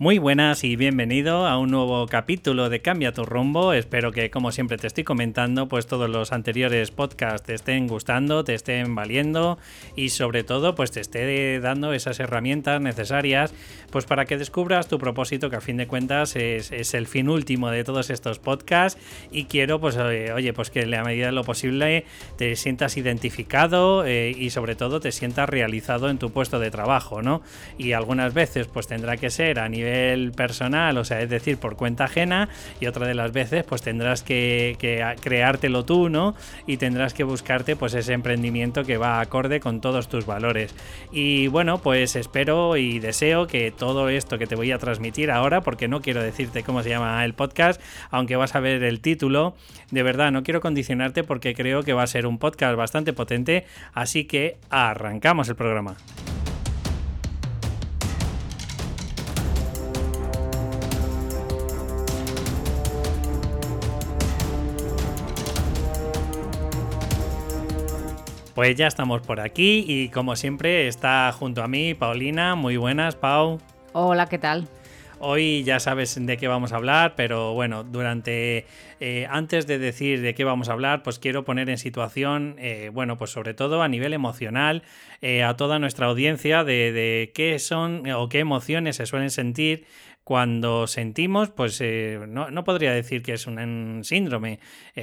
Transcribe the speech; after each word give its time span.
Muy 0.00 0.16
buenas 0.16 0.64
y 0.64 0.76
bienvenido 0.76 1.46
a 1.46 1.58
un 1.58 1.72
nuevo 1.72 2.06
capítulo 2.06 2.70
de 2.70 2.80
Cambia 2.80 3.12
tu 3.12 3.26
rumbo. 3.26 3.74
Espero 3.74 4.12
que, 4.12 4.30
como 4.30 4.50
siempre 4.50 4.78
te 4.78 4.86
estoy 4.86 5.04
comentando, 5.04 5.68
pues 5.68 5.86
todos 5.86 6.08
los 6.08 6.32
anteriores 6.32 6.90
podcasts 6.90 7.46
te 7.46 7.52
estén 7.52 7.86
gustando, 7.86 8.42
te 8.42 8.54
estén 8.54 8.94
valiendo 8.94 9.58
y 9.96 10.08
sobre 10.08 10.42
todo, 10.42 10.74
pues 10.74 10.90
te 10.90 11.00
esté 11.00 11.60
dando 11.60 11.92
esas 11.92 12.18
herramientas 12.18 12.80
necesarias, 12.80 13.52
pues 13.90 14.06
para 14.06 14.24
que 14.24 14.38
descubras 14.38 14.88
tu 14.88 14.96
propósito, 14.96 15.50
que 15.50 15.56
a 15.56 15.60
fin 15.60 15.76
de 15.76 15.86
cuentas 15.86 16.34
es, 16.34 16.94
el 16.94 17.06
fin 17.06 17.28
último 17.28 17.68
de 17.68 17.84
todos 17.84 18.08
estos 18.08 18.38
podcasts. 18.38 18.98
Y 19.30 19.44
quiero, 19.44 19.80
pues, 19.80 19.98
eh, 20.00 20.32
oye, 20.32 20.54
pues 20.54 20.70
que 20.70 20.80
a 20.80 20.86
la 20.86 21.04
medida 21.04 21.26
de 21.26 21.32
lo 21.32 21.44
posible 21.44 22.06
te 22.38 22.56
sientas 22.56 22.96
identificado 22.96 24.06
eh, 24.06 24.30
y 24.30 24.48
sobre 24.48 24.76
todo 24.76 24.98
te 24.98 25.12
sientas 25.12 25.46
realizado 25.46 26.08
en 26.08 26.16
tu 26.16 26.30
puesto 26.30 26.58
de 26.58 26.70
trabajo, 26.70 27.20
¿no? 27.20 27.42
Y 27.76 27.92
algunas 27.92 28.32
veces, 28.32 28.66
pues 28.66 28.86
tendrá 28.86 29.18
que 29.18 29.28
ser 29.28 29.58
a 29.58 29.68
nivel 29.68 29.89
personal, 30.34 30.96
o 30.98 31.04
sea, 31.04 31.20
es 31.20 31.30
decir, 31.30 31.58
por 31.58 31.76
cuenta 31.76 32.04
ajena, 32.04 32.48
y 32.80 32.86
otra 32.86 33.06
de 33.06 33.14
las 33.14 33.32
veces 33.32 33.64
pues 33.64 33.82
tendrás 33.82 34.22
que, 34.22 34.76
creártelo 35.20 35.84
tú, 35.84 36.08
¿no? 36.08 36.34
Y 36.66 36.76
tendrás 36.76 37.14
que 37.14 37.24
buscarte 37.24 37.76
pues 37.76 37.94
ese 37.94 38.12
emprendimiento 38.12 38.84
que 38.84 38.96
va 38.96 39.20
acorde 39.20 39.60
con 39.60 39.80
todos 39.80 40.08
tus 40.08 40.26
valores. 40.26 40.74
Y 41.12 41.48
bueno, 41.48 41.78
pues 41.78 42.16
espero 42.16 42.76
y 42.76 42.98
deseo 42.98 43.46
que 43.46 43.70
todo 43.70 44.08
esto 44.08 44.38
que 44.38 44.46
te 44.46 44.54
voy 44.56 44.72
a 44.72 44.78
transmitir 44.78 45.30
ahora, 45.30 45.60
porque 45.60 45.88
no 45.88 46.00
quiero 46.00 46.22
decirte 46.22 46.62
cómo 46.62 46.82
se 46.82 46.90
llama 46.90 47.24
el 47.24 47.34
podcast, 47.34 47.80
aunque 48.10 48.36
vas 48.36 48.54
a 48.54 48.60
ver 48.60 48.82
el 48.82 49.00
título, 49.00 49.54
de 49.90 50.02
verdad 50.02 50.32
no 50.32 50.42
quiero 50.42 50.60
condicionarte 50.60 51.24
porque 51.24 51.54
creo 51.54 51.82
que 51.82 51.92
va 51.92 52.02
a 52.02 52.06
ser 52.06 52.26
un 52.26 52.38
podcast 52.38 52.76
bastante 52.76 53.12
potente, 53.12 53.66
así 53.94 54.24
que 54.24 54.58
arrancamos 54.70 55.48
el 55.48 55.56
programa. 55.56 55.96
Pues 68.60 68.76
ya 68.76 68.88
estamos 68.88 69.22
por 69.22 69.40
aquí 69.40 69.86
y 69.88 70.10
como 70.10 70.36
siempre 70.36 70.86
está 70.86 71.32
junto 71.32 71.62
a 71.62 71.66
mí 71.66 71.94
Paulina. 71.94 72.56
Muy 72.56 72.76
buenas, 72.76 73.16
Pau. 73.16 73.58
Hola, 73.94 74.26
¿qué 74.26 74.36
tal? 74.36 74.68
Hoy 75.18 75.64
ya 75.64 75.80
sabes 75.80 76.14
de 76.20 76.36
qué 76.36 76.46
vamos 76.46 76.74
a 76.74 76.76
hablar, 76.76 77.14
pero 77.16 77.54
bueno, 77.54 77.84
durante 77.84 78.66
eh, 79.00 79.26
antes 79.30 79.66
de 79.66 79.78
decir 79.78 80.20
de 80.20 80.34
qué 80.34 80.44
vamos 80.44 80.68
a 80.68 80.74
hablar, 80.74 81.02
pues 81.02 81.18
quiero 81.18 81.42
poner 81.42 81.70
en 81.70 81.78
situación, 81.78 82.56
eh, 82.58 82.90
bueno, 82.92 83.16
pues 83.16 83.30
sobre 83.30 83.54
todo 83.54 83.80
a 83.80 83.88
nivel 83.88 84.12
emocional, 84.12 84.82
eh, 85.22 85.42
a 85.42 85.56
toda 85.56 85.78
nuestra 85.78 86.08
audiencia 86.08 86.62
de, 86.62 87.32
qué 87.34 87.58
son 87.60 88.10
o 88.10 88.28
qué 88.28 88.40
emociones 88.40 88.96
se 88.96 89.06
suelen 89.06 89.30
sentir 89.30 89.86
cuando 90.22 90.86
sentimos, 90.86 91.48
pues 91.48 91.80
no, 91.80 92.50
no, 92.50 92.64
podría 92.64 92.92
decir 92.92 93.22
que 93.22 93.32
es 93.32 93.46
un 93.46 94.02
síndrome, 94.04 94.60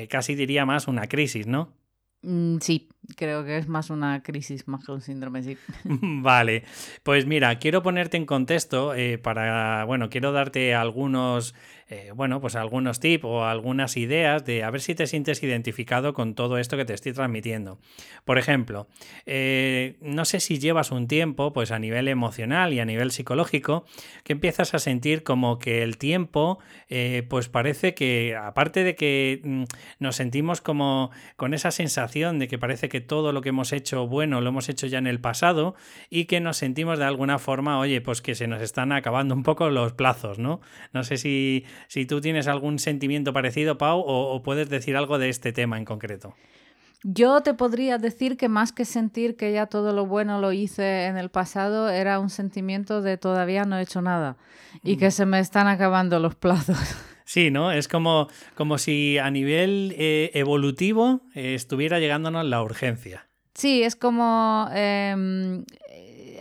casi 0.09 0.35
diría 0.35 0.63
más 0.63 0.87
una 0.87 1.07
crisis, 1.07 1.47
¿no? 1.47 1.73
Mm, 2.21 2.57
sí, 2.59 2.89
creo 3.15 3.45
que 3.45 3.57
es 3.57 3.67
más 3.67 3.89
una 3.89 4.21
crisis 4.23 4.67
más 4.67 4.83
que 4.83 4.91
un 4.91 5.01
síndrome, 5.01 5.43
sí. 5.43 5.57
Vale, 5.83 6.63
pues 7.03 7.25
mira, 7.25 7.57
quiero 7.59 7.81
ponerte 7.83 8.17
en 8.17 8.25
contexto 8.25 8.93
eh, 8.93 9.17
para, 9.17 9.85
bueno, 9.85 10.09
quiero 10.09 10.31
darte 10.31 10.75
algunos 10.75 11.53
eh, 11.89 12.11
bueno, 12.13 12.41
pues 12.41 12.57
algunos 12.57 12.99
tips 12.99 13.23
o 13.23 13.45
algunas 13.45 13.95
ideas 13.95 14.43
de 14.43 14.65
a 14.65 14.69
ver 14.71 14.81
si 14.81 14.93
te 14.93 15.07
sientes 15.07 15.41
identificado 15.41 16.13
con 16.13 16.35
todo 16.35 16.57
esto 16.57 16.75
que 16.75 16.83
te 16.83 16.93
estoy 16.93 17.13
transmitiendo. 17.13 17.79
Por 18.25 18.37
ejemplo, 18.37 18.87
eh, 19.25 19.95
no 20.01 20.25
sé 20.25 20.41
si 20.41 20.59
llevas 20.59 20.91
un 20.91 21.07
tiempo, 21.07 21.53
pues 21.53 21.71
a 21.71 21.79
nivel 21.79 22.09
emocional 22.09 22.73
y 22.73 22.81
a 22.81 22.85
nivel 22.85 23.11
psicológico, 23.11 23.85
que 24.25 24.33
empiezas 24.33 24.73
a 24.73 24.79
sentir 24.79 25.23
como 25.23 25.59
que 25.59 25.81
el 25.81 25.97
tiempo, 25.97 26.59
pues 27.29 27.47
parece 27.47 27.93
que, 27.93 28.35
aparte 28.35 28.83
de 28.83 28.95
que 28.95 29.39
mm, 29.41 29.63
nos 29.99 30.17
sentimos 30.17 30.59
como 30.59 31.11
con 31.37 31.53
esa 31.53 31.71
sensación 31.71 32.37
de 32.37 32.49
que 32.49 32.57
parece 32.57 32.89
que 32.89 32.96
todo 33.01 33.31
lo 33.31 33.41
que 33.41 33.49
hemos 33.49 33.73
hecho 33.73 34.07
bueno 34.07 34.41
lo 34.41 34.49
hemos 34.49 34.69
hecho 34.69 34.87
ya 34.87 34.97
en 34.97 35.07
el 35.07 35.19
pasado 35.19 35.75
y 36.09 36.25
que 36.25 36.39
nos 36.39 36.57
sentimos 36.57 36.99
de 36.99 37.05
alguna 37.05 37.39
forma, 37.39 37.79
oye, 37.79 38.01
pues 38.01 38.21
que 38.21 38.35
se 38.35 38.47
nos 38.47 38.61
están 38.61 38.91
acabando 38.91 39.35
un 39.35 39.43
poco 39.43 39.69
los 39.69 39.93
plazos, 39.93 40.39
¿no? 40.39 40.61
No 40.93 41.03
sé 41.03 41.17
si, 41.17 41.65
si 41.87 42.05
tú 42.05 42.21
tienes 42.21 42.47
algún 42.47 42.79
sentimiento 42.79 43.33
parecido, 43.33 43.77
Pau, 43.77 44.03
o, 44.05 44.41
puedes 44.43 44.69
decir 44.69 44.95
algo 44.95 45.17
de 45.17 45.29
este 45.29 45.51
tema 45.51 45.77
en 45.77 45.85
concreto. 45.85 46.35
Yo 47.03 47.41
te 47.41 47.53
podría 47.53 47.97
decir 47.97 48.37
que 48.37 48.49
más 48.49 48.71
que 48.71 48.83
sentir 48.83 49.37
que 49.37 49.53
ya 49.53 49.67
todo 49.67 49.93
lo 49.93 50.05
bueno 50.05 50.41
lo 50.41 50.51
hice 50.51 51.05
en 51.05 51.17
el 51.17 51.29
pasado, 51.29 51.89
era 51.89 52.19
un 52.19 52.29
sentimiento 52.29 53.01
de 53.01 53.17
todavía 53.17 53.65
no 53.65 53.77
he 53.77 53.83
hecho 53.83 54.01
nada 54.01 54.37
y 54.83 54.97
que 54.97 55.09
mm. 55.09 55.11
se 55.11 55.25
me 55.25 55.39
están 55.39 55.67
acabando 55.67 56.19
los 56.19 56.35
plazos. 56.35 56.77
Sí, 57.27 57.51
¿no? 57.51 57.73
Es 57.73 57.89
como, 57.89 58.29
como 58.55 58.77
si 58.77 59.17
a 59.17 59.29
nivel 59.29 59.93
eh, 59.97 60.31
evolutivo 60.33 61.19
eh, 61.35 61.55
estuviera 61.55 61.99
llegándonos 61.99 62.45
la 62.45 62.63
urgencia. 62.63 63.27
Sí, 63.53 63.83
es 63.83 63.97
como 63.97 64.69
em, 64.73 65.65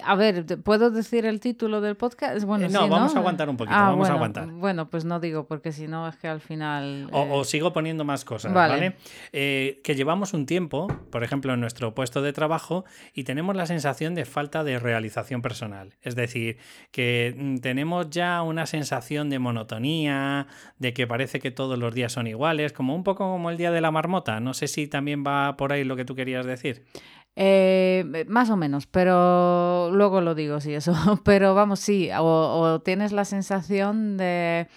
a 0.06 0.15
ver, 0.15 0.44
¿puedo 0.62 0.91
decir 0.91 1.27
el 1.27 1.41
título 1.41 1.81
del 1.81 1.97
podcast? 1.97 2.44
Bueno, 2.44 2.67
eh, 2.67 2.69
no, 2.69 2.89
vamos 2.89 3.15
a 3.15 3.19
aguantar 3.19 3.49
un 3.49 3.56
poquito, 3.56 3.77
ah, 3.77 3.91
vamos 3.91 4.09
a 4.09 4.12
aguantar. 4.12 4.47
Bueno, 4.47 4.89
pues 4.89 5.05
no 5.05 5.19
digo, 5.19 5.47
porque 5.47 5.72
si 5.72 5.89
no 5.89 6.09
es 6.09 6.17
que 6.17 6.28
al 6.28 6.41
final... 6.41 7.09
O, 7.12 7.43
eh, 7.43 7.44
sigo 7.44 7.72
poniendo 7.72 8.05
más 8.05 8.25
cosas, 8.25 8.53
¿vale? 8.53 8.97
Eh, 9.33 9.81
que 9.83 9.94
llevamos 9.97 10.33
un 10.33 10.47
tiempo, 10.47 10.87
por 11.11 11.25
ejemplo, 11.25 11.53
en 11.53 11.61
nuestro 11.61 11.94
puesto 11.94 12.22
de 12.22 12.33
trabajo 12.33 12.84
y 13.15 13.25
tenemos 13.25 13.56
la 13.56 13.67
sensación 13.67 14.15
de 14.15 14.25
falta 14.25 14.62
de 14.62 14.78
realización 14.78 15.43
personal. 15.43 15.94
Es 16.03 16.15
decir, 16.15 16.59
que 16.93 17.34
mm, 17.37 17.56
tenemos 17.56 18.09
ya 18.11 18.43
una 18.43 18.67
sensación 18.67 19.28
de 19.28 19.41
monotonía, 19.41 20.47
de 20.78 20.94
que 20.94 21.06
parece 21.06 21.41
que 21.41 21.50
todos 21.50 21.78
los 21.78 21.94
días 21.94 22.12
son 22.12 22.28
iguales, 22.28 22.73
como 22.73 22.94
un 22.94 23.03
poco 23.03 23.31
como 23.31 23.50
el 23.50 23.56
día 23.56 23.73
de 23.73 23.81
la 23.81 23.91
marmota. 23.91 24.38
No 24.38 24.55
sé 24.55 24.69
si 24.69 24.87
también 24.87 25.25
va 25.27 25.56
por 25.56 25.73
ahí 25.73 25.83
lo 25.83 25.97
que 25.97 26.05
tú 26.05 26.15
querías 26.15 26.47
decir. 26.47 26.84
Eh, 27.37 28.25
más 28.29 28.49
o 28.49 28.57
menos, 28.57 28.87
pero 28.87 29.91
luego 29.93 30.23
lo 30.23 30.35
digo, 30.35 30.61
sí, 30.61 30.75
eso. 30.75 30.95
Pero 31.25 31.55
vamos, 31.55 31.81
sí, 31.81 32.09
o, 32.19 32.81
tienes 32.83 33.13
la 33.13 33.27
sensación 33.27 34.17
de 34.17 34.69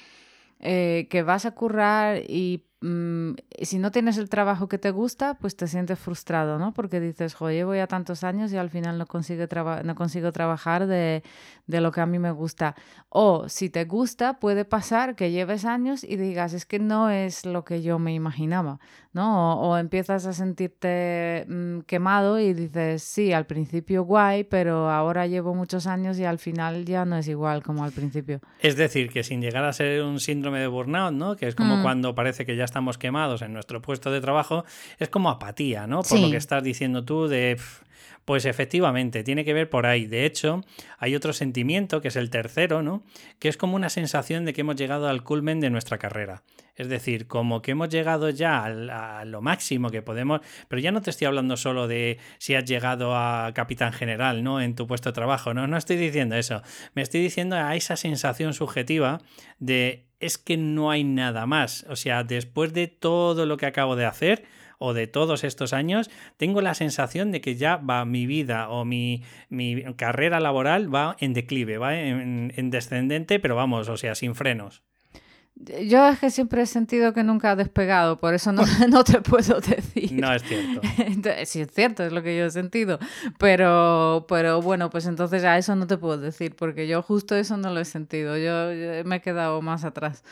eh, 0.60 1.08
que 1.10 1.24
vas 1.24 1.46
a 1.46 1.52
currar 1.52 2.22
y 2.28 2.66
Mm, 2.82 3.34
si 3.62 3.78
no 3.78 3.92
tienes 3.92 4.18
el 4.18 4.30
trabajo 4.30 4.70
que 4.70 4.78
te 4.78 4.92
gusta, 4.92 5.34
pues 5.34 5.58
te 5.58 5.68
sientes 5.68 6.00
frustrado, 6.00 6.58
¿no? 6.60 6.74
Porque 6.74 7.02
dices, 7.02 7.34
joder, 7.34 7.56
llevo 7.56 7.76
ya 7.76 7.88
tantos 7.88 8.24
años 8.24 8.54
y 8.54 8.58
al 8.58 8.70
final 8.70 8.98
no 8.98 9.06
consigo, 9.06 9.46
no 9.84 9.96
consigo 9.96 10.32
trabajar 10.32 10.88
de, 10.88 11.22
de, 11.68 11.82
lo 11.82 11.92
que 11.92 12.00
a 12.00 12.06
mí 12.06 12.20
me 12.20 12.32
gusta. 12.32 12.76
O 13.10 13.50
si 13.50 13.70
te 13.70 13.84
gusta, 13.84 14.40
puede 14.40 14.64
pasar 14.64 15.16
que 15.18 15.32
lleves 15.32 15.66
años 15.66 16.06
y 16.06 16.16
digas, 16.16 16.54
es 16.54 16.66
que 16.66 16.80
no 16.80 17.10
es 17.10 17.46
lo 17.46 17.66
que 17.66 17.82
yo 17.82 18.00
me 18.00 18.14
imaginaba, 18.14 18.80
¿no? 19.14 19.60
O, 19.62 19.78
empiezas 19.78 20.26
a 20.26 20.34
sentirte 20.34 21.46
mm, 21.48 21.80
quemado 21.82 22.40
y 22.40 22.54
dices, 22.54 23.04
sí, 23.04 23.34
al 23.34 23.46
principio 23.46 24.04
guay, 24.04 24.44
pero 24.44 24.90
ahora 24.90 25.26
llevo 25.28 25.56
muchos 25.56 25.88
años 25.88 26.20
y 26.20 26.26
al 26.26 26.38
final 26.38 26.86
ya 26.86 27.06
no 27.06 27.18
es 27.18 27.28
igual 27.28 27.64
como 27.64 27.84
al 27.84 27.92
principio. 27.92 28.40
Es 28.60 28.76
decir, 28.76 29.10
que 29.10 29.24
sin 29.24 29.42
llegar 29.42 29.66
a 29.66 29.74
ser 29.74 30.04
un 30.04 30.20
síndrome 30.20 30.60
de 30.60 30.68
burnout, 30.68 31.14
¿no? 31.14 31.36
Que 31.36 31.48
es 31.48 31.56
como 31.56 31.78
mm. 31.78 31.82
cuando 31.82 32.16
parece 32.16 32.46
que 32.46 32.56
ya 32.56 32.66
estamos 32.66 32.98
quemados 32.98 33.42
en 33.42 33.54
nuestro 33.54 33.82
puesto 33.82 34.12
de 34.12 34.22
trabajo, 34.22 34.66
es 35.00 35.10
como 35.10 35.30
apatía, 35.30 35.88
¿no? 35.88 36.04
Por 36.04 36.20
lo 36.20 36.30
que 36.30 36.38
estás 36.38 36.64
diciendo 36.64 37.04
tú 37.04 37.28
de... 37.28 37.58
Pues 38.26 38.46
efectivamente, 38.46 39.24
tiene 39.24 39.46
que 39.46 39.54
ver 39.54 39.70
por 39.70 39.86
ahí. 39.86 40.06
De 40.06 40.26
hecho, 40.26 40.64
hay 40.98 41.16
otro 41.16 41.34
sentimiento, 41.34 42.02
que 42.02 42.10
es 42.10 42.16
el 42.16 42.30
tercero, 42.30 42.82
¿no? 42.84 43.04
Que 43.40 43.50
es 43.50 43.58
como 43.58 43.76
una 43.76 43.90
sensación 43.90 44.46
de 44.46 44.54
que 44.54 44.62
hemos 44.62 44.76
llegado 44.76 45.08
al 45.08 45.24
culmen 45.24 45.60
de 45.60 45.70
nuestra 45.70 45.98
carrera. 45.98 46.44
Es 46.76 46.88
decir, 46.88 47.28
como 47.28 47.62
que 47.62 47.72
hemos 47.72 47.90
llegado 47.90 48.30
ya 48.30 48.64
a 48.64 49.26
lo 49.26 49.42
máximo 49.42 49.90
que 49.90 50.02
podemos, 50.02 50.40
pero 50.70 50.82
ya 50.82 50.94
no 50.94 51.02
te 51.02 51.10
estoy 51.10 51.28
hablando 51.28 51.58
solo 51.58 51.88
de 51.90 52.20
si 52.38 52.56
has 52.56 52.64
llegado 52.64 53.18
a 53.18 53.52
capitán 53.54 53.92
general, 53.92 54.44
¿no? 54.44 54.62
En 54.62 54.76
tu 54.76 54.88
puesto 54.88 55.10
de 55.10 55.14
trabajo, 55.14 55.54
no, 55.54 55.68
no 55.68 55.76
estoy 55.76 55.98
diciendo 55.98 56.36
eso. 56.36 56.62
Me 56.94 57.02
estoy 57.02 57.22
diciendo 57.22 57.58
a 57.58 57.76
esa 57.76 57.98
sensación 57.98 58.54
subjetiva 58.54 59.20
de 59.60 60.06
es 60.20 60.38
que 60.38 60.58
no 60.58 60.92
hay 60.92 61.04
nada 61.04 61.46
más. 61.46 61.86
O 61.90 61.96
sea, 61.96 62.24
después 62.24 62.74
de 62.74 62.88
todo 62.88 63.46
lo 63.46 63.58
que 63.58 63.66
acabo 63.66 63.96
de 63.96 64.06
hacer 64.06 64.46
o 64.80 64.94
de 64.94 65.06
todos 65.06 65.44
estos 65.44 65.74
años, 65.74 66.10
tengo 66.38 66.62
la 66.62 66.74
sensación 66.74 67.32
de 67.32 67.42
que 67.42 67.56
ya 67.56 67.78
va 67.78 68.06
mi 68.06 68.26
vida 68.26 68.70
o 68.70 68.86
mi, 68.86 69.22
carrera 69.98 70.40
laboral 70.40 70.94
va 70.94 71.16
en 71.20 71.34
declive, 71.34 71.78
va 71.78 71.96
en, 71.96 72.70
descendente, 72.72 73.40
pero 73.40 73.56
vamos, 73.56 73.90
o 73.90 73.98
sea, 73.98 74.16
sin 74.16 74.34
frenos. 74.34 74.82
Yo 75.56 76.08
es 76.08 76.20
que 76.20 76.30
siempre 76.30 76.62
he 76.62 76.66
sentido 76.66 77.14
que 77.14 77.22
nunca 77.22 77.52
ha 77.52 77.56
despegado, 77.58 78.22
por 78.22 78.34
eso 78.34 78.54
no, 78.54 78.64
no 78.90 79.04
te 79.04 79.20
puedo 79.20 79.60
decir. 79.60 80.14
No 80.14 80.34
es 80.34 80.42
cierto. 80.44 80.80
sí, 81.46 81.60
es 81.60 81.72
cierto, 81.72 82.06
es 82.06 82.14
lo 82.14 82.24
que 82.24 82.38
yo 82.38 82.46
he 82.46 82.52
sentido. 82.52 82.98
Pero, 83.38 84.26
pero 84.30 84.62
bueno, 84.62 84.90
pues 84.90 85.06
entonces 85.06 85.44
a 85.44 85.58
eso 85.58 85.76
no 85.76 85.86
te 85.86 85.98
puedo 85.98 86.18
decir, 86.18 86.56
porque 86.56 86.88
yo 86.88 87.02
justo 87.02 87.36
eso 87.36 87.58
no 87.58 87.74
lo 87.74 87.82
he 87.82 87.86
sentido. 87.86 88.38
yo 88.38 89.04
me 89.04 89.18
he 89.18 89.22
quedado 89.22 89.62
más 89.62 89.84
atrás. 89.84 90.24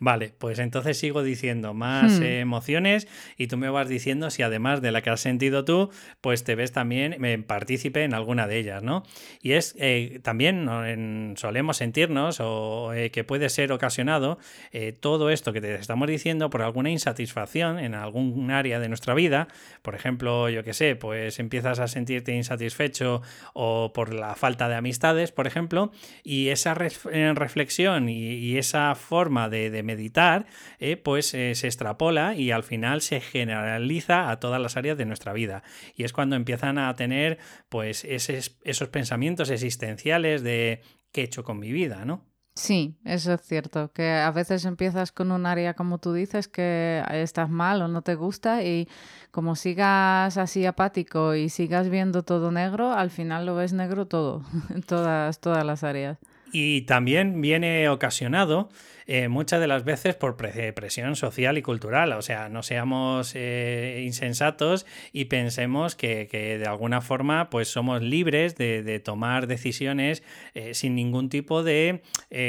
Vale, 0.00 0.32
pues 0.38 0.60
entonces 0.60 0.96
sigo 0.96 1.24
diciendo 1.24 1.74
más 1.74 2.20
hmm. 2.20 2.22
emociones 2.22 3.08
y 3.36 3.48
tú 3.48 3.56
me 3.56 3.68
vas 3.68 3.88
diciendo 3.88 4.30
si 4.30 4.44
además 4.44 4.80
de 4.80 4.92
la 4.92 5.02
que 5.02 5.10
has 5.10 5.20
sentido 5.20 5.64
tú, 5.64 5.90
pues 6.20 6.44
te 6.44 6.54
ves 6.54 6.70
también 6.70 7.24
en 7.24 7.42
partícipe 7.42 8.04
en 8.04 8.14
alguna 8.14 8.46
de 8.46 8.58
ellas, 8.58 8.84
¿no? 8.84 9.02
Y 9.42 9.52
es 9.52 9.74
eh, 9.78 10.20
también 10.22 11.34
solemos 11.36 11.78
sentirnos 11.78 12.38
o 12.40 12.92
eh, 12.94 13.10
que 13.10 13.24
puede 13.24 13.48
ser 13.48 13.72
ocasionado 13.72 14.38
eh, 14.70 14.92
todo 14.92 15.30
esto 15.30 15.52
que 15.52 15.60
te 15.60 15.74
estamos 15.74 16.06
diciendo 16.06 16.48
por 16.48 16.62
alguna 16.62 16.90
insatisfacción 16.90 17.80
en 17.80 17.94
algún 17.94 18.52
área 18.52 18.78
de 18.78 18.88
nuestra 18.88 19.14
vida, 19.14 19.48
por 19.82 19.96
ejemplo, 19.96 20.48
yo 20.48 20.62
qué 20.62 20.74
sé, 20.74 20.94
pues 20.94 21.40
empiezas 21.40 21.80
a 21.80 21.88
sentirte 21.88 22.36
insatisfecho 22.36 23.20
o 23.52 23.92
por 23.92 24.14
la 24.14 24.36
falta 24.36 24.68
de 24.68 24.76
amistades, 24.76 25.32
por 25.32 25.48
ejemplo, 25.48 25.90
y 26.22 26.50
esa 26.50 26.74
reflexión 26.74 28.08
y, 28.08 28.58
esa 28.58 28.94
forma 28.94 29.48
de 29.48 29.70
meditar, 29.88 30.46
eh, 30.78 30.96
pues 30.96 31.34
eh, 31.34 31.54
se 31.54 31.66
extrapola 31.66 32.34
y 32.34 32.50
al 32.50 32.62
final 32.62 33.00
se 33.00 33.20
generaliza 33.20 34.30
a 34.30 34.38
todas 34.38 34.60
las 34.60 34.76
áreas 34.76 34.98
de 34.98 35.06
nuestra 35.06 35.32
vida. 35.32 35.62
Y 35.96 36.04
es 36.04 36.12
cuando 36.12 36.36
empiezan 36.36 36.78
a 36.78 36.94
tener 36.94 37.38
pues 37.68 38.04
esos 38.04 38.88
pensamientos 38.88 39.50
existenciales 39.50 40.42
de 40.42 40.82
qué 41.12 41.22
he 41.22 41.24
hecho 41.24 41.42
con 41.42 41.58
mi 41.58 41.72
vida, 41.72 42.04
¿no? 42.04 42.28
Sí, 42.58 42.98
eso 43.04 43.34
es 43.34 43.42
cierto, 43.42 43.92
que 43.92 44.10
a 44.10 44.32
veces 44.32 44.64
empiezas 44.64 45.12
con 45.12 45.30
un 45.30 45.46
área, 45.46 45.74
como 45.74 45.98
tú 45.98 46.12
dices, 46.12 46.48
que 46.48 47.04
estás 47.12 47.48
mal 47.48 47.80
o 47.82 47.86
no 47.86 48.02
te 48.02 48.16
gusta 48.16 48.64
y 48.64 48.88
como 49.30 49.54
sigas 49.54 50.36
así 50.36 50.66
apático 50.66 51.36
y 51.36 51.50
sigas 51.50 51.88
viendo 51.88 52.24
todo 52.24 52.50
negro, 52.50 52.92
al 52.92 53.10
final 53.10 53.46
lo 53.46 53.54
ves 53.54 53.72
negro 53.74 54.08
todo, 54.08 54.42
en 54.74 54.82
todas, 54.82 55.40
todas 55.40 55.64
las 55.64 55.84
áreas. 55.84 56.18
Y 56.52 56.82
también 56.82 57.40
viene 57.40 57.88
ocasionado 57.88 58.70
eh, 59.10 59.28
muchas 59.28 59.58
de 59.58 59.66
las 59.66 59.84
veces 59.84 60.14
por 60.16 60.36
presión 60.36 61.16
social 61.16 61.56
y 61.56 61.62
cultural. 61.62 62.12
O 62.12 62.20
sea, 62.20 62.50
no 62.50 62.62
seamos 62.62 63.32
eh, 63.34 64.02
insensatos 64.04 64.84
y 65.14 65.24
pensemos 65.24 65.96
que, 65.96 66.28
de 66.30 66.66
alguna 66.66 67.00
forma 67.00 67.48
pues 67.48 67.68
somos 67.68 68.02
libres 68.02 68.56
de, 68.56 69.00
tomar 69.02 69.46
decisiones 69.46 70.22
eh, 70.52 70.74
sin 70.74 70.94
ningún 70.94 71.30
tipo 71.30 71.62
de 71.62 72.02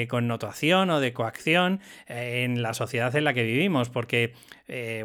connotación 0.10 0.90
o 0.90 1.00
de 1.00 1.14
coacción 1.14 1.80
en 2.08 2.62
la 2.62 2.74
sociedad 2.74 3.16
en 3.16 3.24
la 3.24 3.34
que 3.34 3.44
vivimos. 3.44 3.90
Porque, 3.90 4.34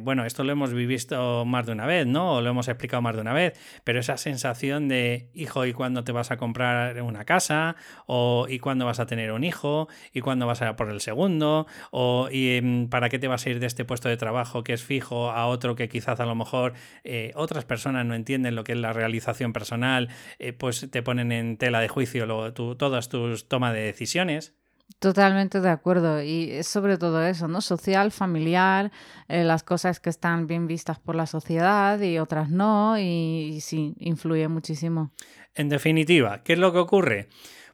bueno, 0.02 0.24
esto 0.24 0.44
lo 0.44 0.52
hemos 0.52 0.72
visto 0.72 1.44
más 1.44 1.66
de 1.66 1.72
una 1.72 1.86
vez, 1.86 2.06
¿no? 2.06 2.34
O 2.36 2.40
lo 2.40 2.50
hemos 2.50 2.68
explicado 2.68 3.02
más 3.02 3.14
de 3.14 3.20
una 3.20 3.32
vez. 3.32 3.58
Pero 3.84 4.00
esa 4.00 4.16
sensación 4.16 4.88
de, 4.88 5.30
hijo, 5.34 5.66
¿y 5.66 5.72
cuándo 5.72 6.04
te 6.04 6.12
vas 6.12 6.30
a 6.30 6.36
comprar 6.36 7.00
una 7.02 7.24
casa? 7.24 7.76
O 8.06 8.46
¿y 8.48 8.58
cuándo 8.58 8.86
vas 8.86 9.00
a 9.00 9.06
tener 9.06 9.32
un 9.32 9.44
hijo? 9.44 9.88
¿Y 10.12 10.20
cuándo 10.20 10.46
vas 10.46 10.62
a 10.62 10.76
por 10.76 10.90
el 10.90 11.00
segundo? 11.00 11.66
o 11.90 12.28
y, 12.30 12.56
em, 12.56 12.88
para 12.88 13.08
qué 13.08 13.18
te 13.18 13.28
vas 13.28 13.46
a 13.46 13.50
ir 13.50 13.60
de 13.60 13.66
este 13.66 13.84
puesto 13.84 14.08
de 14.08 14.16
trabajo 14.16 14.64
que 14.64 14.72
es 14.72 14.82
fijo 14.82 15.30
a 15.30 15.46
otro 15.46 15.74
que 15.76 15.88
quizás 15.88 16.20
a 16.20 16.26
lo 16.26 16.34
mejor 16.34 16.74
eh, 17.04 17.32
otras 17.34 17.64
personas 17.64 18.06
no 18.06 18.14
entienden 18.14 18.54
lo 18.54 18.64
que 18.64 18.72
es 18.72 18.78
la 18.78 18.92
realización 18.92 19.52
personal, 19.52 20.08
eh, 20.38 20.52
pues 20.52 20.88
te 20.90 21.02
ponen 21.02 21.32
en 21.32 21.56
tela 21.56 21.80
de 21.80 21.88
juicio 21.88 22.26
todas 22.52 23.08
tus 23.08 23.48
tomas 23.48 23.74
de 23.74 23.80
decisiones. 23.80 24.54
Totalmente 24.98 25.60
de 25.60 25.68
acuerdo. 25.68 26.22
Y 26.22 26.62
sobre 26.62 26.96
todo 26.96 27.22
eso, 27.24 27.46
¿no? 27.48 27.60
Social, 27.60 28.10
familiar, 28.10 28.90
eh, 29.28 29.44
las 29.44 29.62
cosas 29.62 30.00
que 30.00 30.10
están 30.10 30.46
bien 30.46 30.66
vistas 30.66 30.98
por 30.98 31.14
la 31.14 31.26
sociedad 31.26 32.00
y 32.00 32.18
otras 32.18 32.48
no. 32.50 32.98
y 32.98 33.58
sí, 33.60 33.94
influye 33.98 34.48
muchísimo. 34.48 35.12
En 35.54 35.68
definitiva, 35.68 36.42
¿qué 36.42 36.54
es 36.54 36.58
lo 36.58 36.72
que 36.72 36.78
ocurre? 36.78 37.28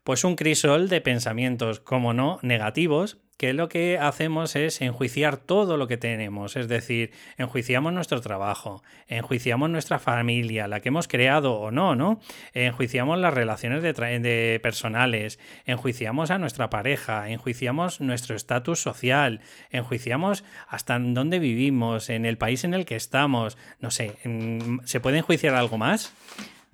Pues 0.05 0.25
un 0.25 0.37
crisol 0.37 0.89
de 0.89 1.01
pensamientos, 1.01 1.81
como 1.81 2.13
no, 2.13 2.39
negativos, 2.43 3.19
que 3.41 3.55
lo 3.55 3.71
que 3.71 3.99
hacemos 3.99 4.55
es 4.55 4.83
enjuiciar 4.83 5.39
todo 5.39 5.79
lo 5.79 5.89
que 5.89 5.97
tenemos, 5.97 6.57
es 6.57 6.69
decir, 6.69 7.11
enjuiciamos 7.39 7.91
nuestro 7.91 8.21
trabajo, 8.21 8.83
enjuiciamos 9.09 9.71
nuestra 9.71 9.99
familia, 9.99 10.69
la 10.69 10.81
que 10.81 10.91
hemos 10.91 11.09
creado 11.09 11.55
o 11.55 11.71
no, 11.71 11.97
¿no? 11.97 12.21
Enjuiciamos 12.53 13.19
las 13.19 13.33
relaciones 13.33 13.83
de, 13.83 14.61
personales, 14.63 15.39
enjuiciamos 15.65 16.31
a 16.31 16.37
nuestra 16.37 16.69
pareja, 16.69 17.31
enjuiciamos 17.31 18.03
nuestro 18.03 18.37
estatus 18.37 18.83
social, 18.83 19.41
enjuiciamos 19.71 20.45
hasta 20.69 20.97
en 20.97 21.15
dónde 21.15 21.39
vivimos, 21.39 22.11
en 22.11 22.27
el 22.27 22.37
país 22.37 22.65
en 22.65 22.75
el 22.75 22.85
que 22.85 22.97
estamos, 22.97 23.57
no 23.81 23.91
sé, 23.91 24.17
¿se 24.85 25.01
puede 25.01 25.17
enjuiciar 25.17 25.55
algo 25.55 25.79
más? 25.79 26.13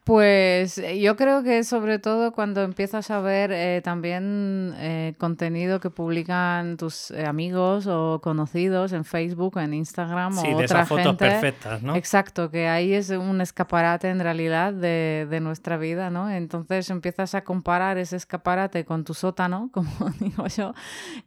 Pues 0.07 0.79
eh, 0.79 1.01
yo 1.01 1.17
creo 1.17 1.43
que 1.43 1.65
sobre 1.65 1.99
todo 1.99 2.31
cuando 2.31 2.63
empiezas 2.63 3.11
a 3.11 3.19
ver 3.19 3.51
eh, 3.51 3.81
también 3.83 4.73
eh, 4.77 5.15
contenido 5.19 5.81
que 5.81 5.91
publican 5.91 6.77
tus 6.77 7.11
amigos 7.11 7.89
o 7.89 8.21
conocidos 8.23 8.93
en 8.93 9.05
Facebook, 9.05 9.59
en 9.59 9.75
Instagram 9.75 10.33
sí, 10.33 10.47
o 10.47 10.59
de 10.59 10.65
otra 10.65 10.83
esas 10.83 10.89
fotos 10.89 11.17
perfectas, 11.17 11.83
¿no? 11.83 11.97
Exacto, 11.97 12.53
que 12.53 12.69
ahí 12.69 12.93
es 12.93 13.11
un 13.11 13.41
escaparate 13.41 14.09
en 14.09 14.21
realidad 14.21 14.73
de, 14.73 15.27
de, 15.29 15.41
nuestra 15.41 15.77
vida, 15.77 16.09
¿no? 16.09 16.31
Entonces 16.31 16.89
empiezas 16.89 17.35
a 17.35 17.43
comparar 17.43 17.99
ese 17.99 18.15
escaparate 18.15 18.85
con 18.85 19.03
tu 19.03 19.13
sótano, 19.13 19.71
como 19.75 19.91
digo 20.21 20.47
yo, 20.47 20.73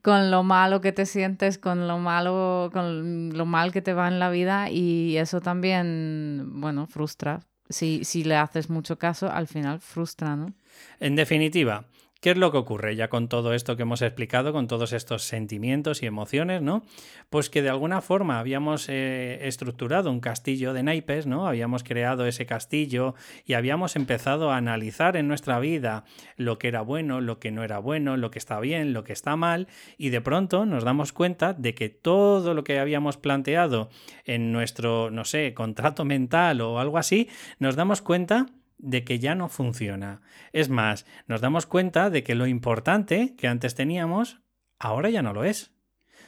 con 0.02 0.32
lo 0.32 0.44
malo 0.44 0.80
que 0.80 0.94
te 0.94 1.06
sientes, 1.06 1.58
con 1.58 1.86
lo 1.86 1.98
malo, 1.98 2.70
con 2.72 3.38
lo 3.38 3.46
mal 3.46 3.74
que 3.74 3.82
te 3.82 3.94
va 3.94 4.08
en 4.08 4.20
la 4.20 4.30
vida 4.30 4.70
y 4.70 5.18
eso 5.18 5.42
también, 5.42 6.62
bueno, 6.62 6.88
frustra 6.88 7.42
si, 7.70 8.04
si 8.04 8.24
le 8.24 8.36
haces 8.36 8.70
mucho 8.70 8.98
caso, 8.98 9.32
al 9.32 9.48
final 9.48 9.80
frustra, 9.80 10.36
¿no? 10.36 10.54
En 11.00 11.16
definitiva, 11.16 11.86
¿Qué 12.22 12.32
es 12.32 12.38
lo 12.38 12.52
que 12.52 12.58
ocurre 12.58 12.98
ya 12.98 13.08
con 13.08 13.30
todo 13.30 13.54
esto 13.54 13.78
que 13.78 13.84
hemos 13.84 14.02
explicado, 14.02 14.52
con 14.52 14.68
todos 14.68 14.92
estos 14.92 15.24
sentimientos 15.24 16.04
y 16.04 16.06
emociones, 16.06 16.62
¿no? 16.62 16.84
Pues 17.30 17.50
que 17.50 17.62
de 17.62 17.70
alguna 17.70 18.02
forma 18.02 18.40
habíamos 18.40 18.90
eh, 18.90 19.48
estructurado 19.48 20.12
un 20.12 20.20
castillo 20.20 20.74
de 20.74 20.84
naipes, 20.84 21.28
¿no? 21.28 21.48
Habíamos 21.48 21.86
creado 21.86 22.26
ese 22.26 22.46
castillo 22.46 23.16
y 23.46 23.54
habíamos 23.54 23.96
empezado 23.96 24.52
a 24.52 24.58
analizar 24.58 25.16
en 25.16 25.30
nuestra 25.30 25.60
vida 25.60 26.04
lo 26.36 26.60
que 26.60 26.68
era 26.68 26.82
bueno, 26.82 27.22
lo 27.22 27.40
que 27.40 27.52
no 27.52 27.64
era 27.64 27.80
bueno, 27.80 28.18
lo 28.18 28.32
que 28.32 28.40
está 28.40 28.60
bien, 28.60 28.92
lo 28.92 29.06
que 29.06 29.14
está 29.14 29.38
mal, 29.38 29.70
y 29.98 30.10
de 30.10 30.20
pronto 30.20 30.66
nos 30.66 30.84
damos 30.84 31.14
cuenta 31.14 31.54
de 31.54 31.74
que 31.74 31.88
todo 31.88 32.54
lo 32.54 32.66
que 32.66 32.80
habíamos 32.80 33.16
planteado 33.16 33.90
en 34.26 34.52
nuestro, 34.52 35.10
no 35.10 35.24
sé, 35.24 35.54
contrato 35.54 36.04
mental 36.04 36.60
o 36.60 36.80
algo 36.80 36.98
así, 36.98 37.30
nos 37.60 37.78
damos 37.78 38.02
cuenta 38.02 38.48
de 38.80 39.04
que 39.04 39.20
ya 39.20 39.36
no 39.36 39.50
funciona. 39.50 40.22
Es 40.52 40.70
más, 40.70 41.06
nos 41.28 41.42
damos 41.42 41.66
cuenta 41.66 42.10
de 42.10 42.24
que 42.24 42.36
lo 42.36 42.48
importante 42.48 43.36
que 43.38 43.48
antes 43.48 43.76
teníamos, 43.76 44.40
ahora 44.80 45.10
ya 45.10 45.22
no 45.22 45.34
lo 45.34 45.44
es. 45.44 45.76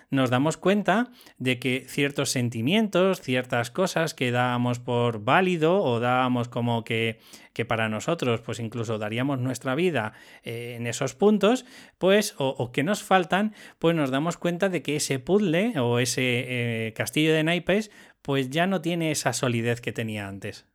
Nos 0.09 0.29
damos 0.29 0.57
cuenta 0.57 1.09
de 1.37 1.57
que 1.57 1.85
ciertos 1.87 2.31
sentimientos, 2.31 3.21
ciertas 3.21 3.71
cosas 3.71 4.13
que 4.13 4.31
dábamos 4.31 4.79
por 4.79 5.23
válido 5.23 5.81
o 5.81 6.01
dábamos 6.01 6.49
como 6.49 6.83
que, 6.83 7.19
que 7.53 7.63
para 7.63 7.87
nosotros, 7.87 8.41
pues 8.41 8.59
incluso 8.59 8.97
daríamos 8.97 9.39
nuestra 9.39 9.73
vida 9.73 10.11
eh, 10.43 10.75
en 10.77 10.85
esos 10.85 11.15
puntos, 11.15 11.65
pues, 11.97 12.35
o, 12.37 12.73
que 12.73 12.83
nos 12.83 13.03
faltan, 13.03 13.55
pues 13.79 13.95
nos 13.95 14.11
damos 14.11 14.35
cuenta 14.35 14.67
de 14.67 14.81
que 14.81 14.97
ese 14.97 15.19
puzzle 15.19 15.79
o 15.79 15.99
ese 15.99 16.87
eh, 16.87 16.93
castillo 16.93 17.33
de 17.33 17.45
naipes, 17.45 17.89
pues 18.21 18.49
ya 18.49 18.67
no 18.67 18.81
tiene 18.81 19.11
esa 19.11 19.31
solidez 19.31 19.79
que 19.79 19.93
tenía 19.93 20.27
antes. 20.27 20.70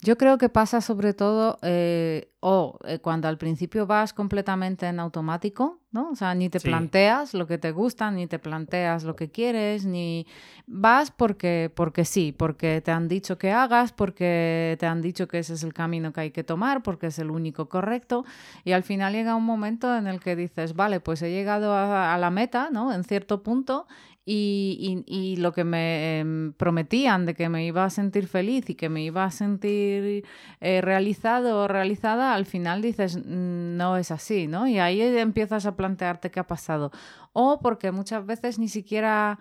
Yo 0.00 0.16
creo 0.16 0.38
que 0.38 0.48
pasa 0.48 0.80
sobre 0.80 1.12
todo 1.12 1.58
eh, 1.62 2.30
o 2.38 2.78
eh, 2.84 3.00
cuando 3.00 3.26
al 3.26 3.36
principio 3.36 3.84
vas 3.84 4.12
completamente 4.12 4.86
en 4.86 5.00
automático, 5.00 5.80
¿no? 5.90 6.10
O 6.10 6.14
sea, 6.14 6.36
ni 6.36 6.48
te 6.48 6.60
planteas 6.60 7.34
lo 7.34 7.48
que 7.48 7.58
te 7.58 7.72
gusta, 7.72 8.08
ni 8.12 8.28
te 8.28 8.38
planteas 8.38 9.02
lo 9.02 9.16
que 9.16 9.32
quieres, 9.32 9.84
ni 9.84 10.24
vas 10.68 11.10
porque, 11.10 11.72
porque 11.74 12.04
sí, 12.04 12.30
porque 12.30 12.80
te 12.80 12.92
han 12.92 13.08
dicho 13.08 13.38
que 13.38 13.50
hagas, 13.50 13.90
porque 13.92 14.76
te 14.78 14.86
han 14.86 15.02
dicho 15.02 15.26
que 15.26 15.40
ese 15.40 15.54
es 15.54 15.64
el 15.64 15.74
camino 15.74 16.12
que 16.12 16.20
hay 16.20 16.30
que 16.30 16.44
tomar, 16.44 16.84
porque 16.84 17.08
es 17.08 17.18
el 17.18 17.32
único 17.32 17.68
correcto, 17.68 18.24
y 18.64 18.72
al 18.72 18.84
final 18.84 19.14
llega 19.14 19.34
un 19.34 19.44
momento 19.44 19.96
en 19.96 20.06
el 20.06 20.20
que 20.20 20.36
dices, 20.36 20.76
vale, 20.76 21.00
pues 21.00 21.22
he 21.22 21.30
llegado 21.32 21.72
a, 21.72 22.14
a 22.14 22.18
la 22.18 22.30
meta, 22.30 22.68
¿no? 22.70 22.92
En 22.92 23.02
cierto 23.02 23.42
punto, 23.42 23.88
y, 24.30 25.36
lo 25.38 25.52
que 25.52 25.64
me 25.64 26.20
em, 26.20 26.52
prometían 26.52 27.24
de 27.24 27.34
que 27.34 27.48
me 27.48 27.64
iba 27.64 27.84
a 27.84 27.90
sentir 27.90 28.26
feliz 28.26 28.68
y 28.68 28.74
que 28.74 28.90
me 28.90 29.02
iba 29.02 29.24
a 29.24 29.30
sentir 29.30 30.24
eh, 30.60 30.80
realizado 30.82 31.62
o 31.62 31.68
realizada, 31.68 32.34
al 32.34 32.44
final 32.44 32.82
dices, 32.82 33.16
mm, 33.16 33.76
no 33.76 33.96
es 33.96 34.10
así, 34.10 34.46
¿no? 34.46 34.68
Y 34.68 34.78
ahí 34.78 35.00
empiezas 35.00 35.64
a 35.64 35.76
plantearte 35.76 36.30
qué 36.30 36.40
ha 36.40 36.46
pasado. 36.46 36.90
O 37.32 37.60
porque 37.60 37.90
muchas 37.90 38.26
veces 38.26 38.58
ni 38.58 38.68
siquiera 38.68 39.38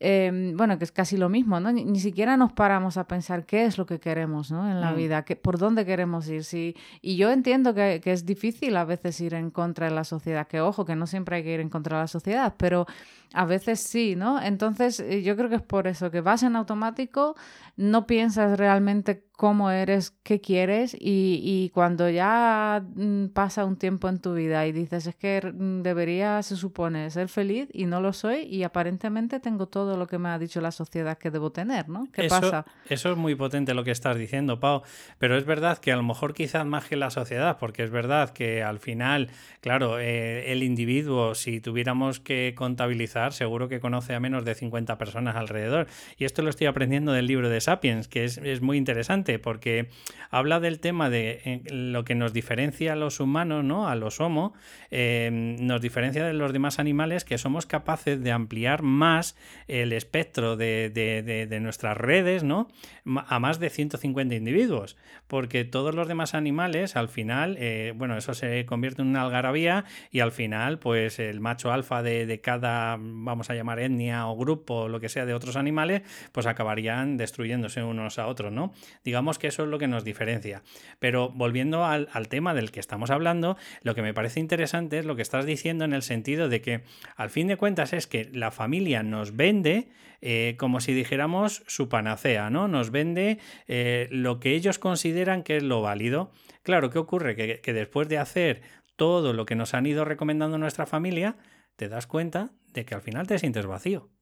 em, 0.00 0.56
bueno, 0.56 0.78
que 0.78 0.84
es 0.84 0.92
casi 0.92 1.16
lo 1.16 1.28
mismo, 1.28 1.60
¿no? 1.60 1.70
Ni, 1.72 2.00
siquiera 2.00 2.36
nos 2.36 2.52
paramos 2.52 2.96
a 2.96 3.06
pensar 3.06 3.46
qué 3.46 3.64
es 3.64 3.78
lo 3.78 3.86
que 3.86 4.00
queremos, 4.00 4.50
¿no? 4.50 4.70
En 4.70 4.80
la 4.80 4.92
mm. 4.92 4.96
vida, 4.96 5.24
que, 5.24 5.36
por 5.36 5.58
dónde 5.58 5.84
queremos 5.86 6.28
ir. 6.28 6.44
Sí. 6.44 6.74
Y 7.00 7.16
yo 7.16 7.30
entiendo 7.30 7.74
que, 7.74 8.00
que 8.02 8.12
es 8.12 8.26
difícil 8.26 8.76
a 8.76 8.84
veces 8.84 9.20
ir 9.20 9.34
en 9.34 9.50
contra 9.50 9.88
de 9.88 9.94
la 9.94 10.04
sociedad, 10.04 10.46
que 10.46 10.60
ojo, 10.60 10.84
que 10.84 10.96
no 10.96 11.06
siempre 11.06 11.36
hay 11.36 11.42
que 11.44 11.54
ir 11.54 11.60
en 11.60 11.70
contra 11.70 11.98
de 11.98 12.02
la 12.04 12.08
sociedad, 12.08 12.54
pero 12.58 12.86
a 13.34 13.44
veces 13.44 13.80
sí, 13.80 14.14
¿no? 14.16 14.40
Entonces 14.40 15.00
eh, 15.00 15.22
yo 15.22 15.36
creo 15.36 15.48
que 15.48 15.56
es 15.56 15.62
por 15.62 15.86
eso, 15.86 16.10
que 16.10 16.20
vas 16.20 16.42
en 16.42 16.56
automático, 16.56 17.34
no 17.76 18.06
piensas 18.06 18.58
realmente 18.58 19.24
cómo 19.36 19.72
eres, 19.72 20.12
qué 20.22 20.40
quieres 20.40 20.96
y, 20.98 21.70
cuando 21.74 22.08
ya 22.08 22.84
mm, 22.94 23.26
pasa 23.28 23.64
un 23.64 23.76
tiempo 23.76 24.08
en 24.08 24.20
tu 24.20 24.34
vida 24.34 24.64
y 24.66 24.70
dices 24.70 25.08
es 25.08 25.16
que 25.16 25.40
debería, 25.82 26.40
se 26.42 26.54
supone, 26.54 27.10
ser 27.10 27.28
feliz 27.28 27.68
y 27.72 27.86
no 27.86 28.00
lo 28.00 28.12
soy 28.12 28.42
y 28.42 28.62
aparentemente 28.62 29.40
tengo 29.40 29.66
todo 29.66 29.96
lo 29.96 30.06
que 30.06 30.18
me 30.18 30.28
ha 30.28 30.38
dicho 30.38 30.60
la 30.60 30.70
sociedad 30.70 31.18
que 31.18 31.32
debo 31.32 31.50
tener, 31.50 31.88
¿no? 31.88 32.06
¿Qué 32.12 32.26
eso, 32.26 32.40
pasa? 32.40 32.64
Eso 32.88 33.10
es 33.10 33.16
muy 33.16 33.34
potente 33.34 33.74
lo 33.74 33.82
que 33.82 33.90
estás 33.90 34.16
diciendo, 34.16 34.60
Pau, 34.60 34.82
pero 35.18 35.36
es 35.36 35.44
verdad 35.44 35.78
que 35.78 35.90
a 35.90 35.96
lo 35.96 36.04
mejor 36.04 36.32
quizás 36.32 36.64
más 36.64 36.84
que 36.84 36.94
la 36.94 37.10
sociedad, 37.10 37.58
porque 37.58 37.82
es 37.82 37.90
verdad 37.90 38.30
que 38.30 38.62
al 38.62 38.78
final, 38.78 39.30
claro, 39.60 39.98
eh, 39.98 40.52
el 40.52 40.62
individuo, 40.62 41.34
si 41.34 41.60
tuviéramos 41.60 42.20
que 42.20 42.54
contabilizar, 42.56 43.23
seguro 43.32 43.68
que 43.68 43.80
conoce 43.80 44.14
a 44.14 44.20
menos 44.20 44.44
de 44.44 44.54
50 44.54 44.98
personas 44.98 45.36
alrededor. 45.36 45.86
Y 46.16 46.24
esto 46.24 46.42
lo 46.42 46.50
estoy 46.50 46.66
aprendiendo 46.66 47.12
del 47.12 47.26
libro 47.26 47.48
de 47.48 47.60
Sapiens, 47.60 48.08
que 48.08 48.24
es, 48.24 48.60
muy 48.60 48.78
interesante 48.78 49.38
porque 49.38 49.88
habla 50.30 50.60
del 50.60 50.80
tema 50.80 51.10
de 51.10 51.40
eh, 51.44 51.62
lo 51.70 52.04
que 52.04 52.14
nos 52.14 52.32
diferencia 52.32 52.92
a 52.92 52.96
los 52.96 53.20
humanos, 53.20 53.64
¿no? 53.64 53.88
A 53.88 53.94
los 53.94 54.20
homo, 54.20 54.54
em, 54.90 55.56
nos 55.66 55.80
diferencia 55.80 56.24
de 56.24 56.32
los 56.32 56.52
demás 56.52 56.78
animales 56.78 57.24
que 57.24 57.38
somos 57.38 57.66
capaces 57.66 58.22
de 58.22 58.32
ampliar 58.32 58.82
más 58.82 59.36
el 59.66 59.92
espectro 59.92 60.56
de, 60.56 61.58
nuestras 61.60 61.96
redes, 61.96 62.44
¿no? 62.44 62.68
A 63.04 63.38
más 63.38 63.58
de 63.58 63.70
150 63.70 64.34
individuos, 64.34 64.96
porque 65.26 65.64
todos 65.64 65.94
los 65.94 66.08
demás 66.08 66.34
animales, 66.34 66.96
al 66.96 67.08
final, 67.08 67.56
eh, 67.58 67.92
bueno, 67.96 68.16
eso 68.16 68.34
se 68.34 68.64
convierte 68.66 69.02
en 69.02 69.08
una 69.08 69.22
algarabía 69.22 69.84
y 70.10 70.20
al 70.20 70.32
final, 70.32 70.78
pues 70.78 71.18
el 71.18 71.40
macho 71.40 71.72
alfa 71.72 72.02
de, 72.02 72.40
cada, 72.40 72.98
vamos 73.14 73.50
a 73.50 73.54
llamar 73.54 73.78
etnia 73.78 74.26
o 74.26 74.36
grupo, 74.36 74.88
lo 74.88 75.00
que 75.00 75.08
sea 75.08 75.26
de 75.26 75.34
otros 75.34 75.56
animales, 75.56 76.02
pues 76.32 76.46
acabarían 76.46 77.16
destruyéndose 77.16 77.82
unos 77.82 78.18
a 78.18 78.26
otros, 78.26 78.52
¿no? 78.52 78.72
Digamos 79.04 79.38
que 79.38 79.48
eso 79.48 79.64
es 79.64 79.68
lo 79.68 79.78
que 79.78 79.88
nos 79.88 80.04
diferencia. 80.04 80.62
Pero 80.98 81.30
volviendo 81.30 81.84
al, 81.84 82.08
tema 82.28 82.54
del 82.54 82.70
que 82.70 82.80
estamos 82.80 83.10
hablando, 83.10 83.56
lo 83.82 83.94
que 83.94 84.02
me 84.02 84.14
parece 84.14 84.40
interesante 84.40 84.98
es 84.98 85.06
lo 85.06 85.16
que 85.16 85.22
estás 85.22 85.46
diciendo 85.46 85.84
en 85.84 85.92
el 85.92 86.02
sentido 86.02 86.48
de 86.48 86.60
que 86.60 86.82
al 87.16 87.30
fin 87.30 87.48
de 87.48 87.56
cuentas 87.56 87.92
es 87.92 88.06
que 88.06 88.30
la 88.32 88.50
familia 88.50 89.02
nos 89.02 89.36
vende 89.36 89.88
eh, 90.20 90.54
como 90.58 90.80
si 90.80 90.94
dijéramos 90.94 91.62
su 91.66 91.90
panacea, 91.90 92.48
¿no? 92.48 92.66
Nos 92.66 92.90
vende 92.90 93.38
eh, 93.68 94.08
lo 94.10 94.40
que 94.40 94.54
ellos 94.54 94.78
consideran 94.78 95.42
que 95.42 95.58
es 95.58 95.62
lo 95.62 95.82
válido. 95.82 96.32
Claro, 96.62 96.88
¿qué 96.88 96.98
ocurre? 96.98 97.60
Que 97.60 97.72
después 97.74 98.08
de 98.08 98.16
hacer 98.16 98.62
todo 98.96 99.32
lo 99.32 99.46
que 99.46 99.54
nos 99.54 99.74
han 99.74 99.86
ido 99.86 100.04
recomendando 100.04 100.58
nuestra 100.58 100.86
familia, 100.86 101.36
te 101.76 101.88
das 101.88 102.06
cuenta 102.06 102.52
de 102.72 102.84
que 102.84 102.94
al 102.94 103.02
final 103.02 103.26
te 103.26 103.38
sientes 103.38 103.66
vacío. 103.66 104.13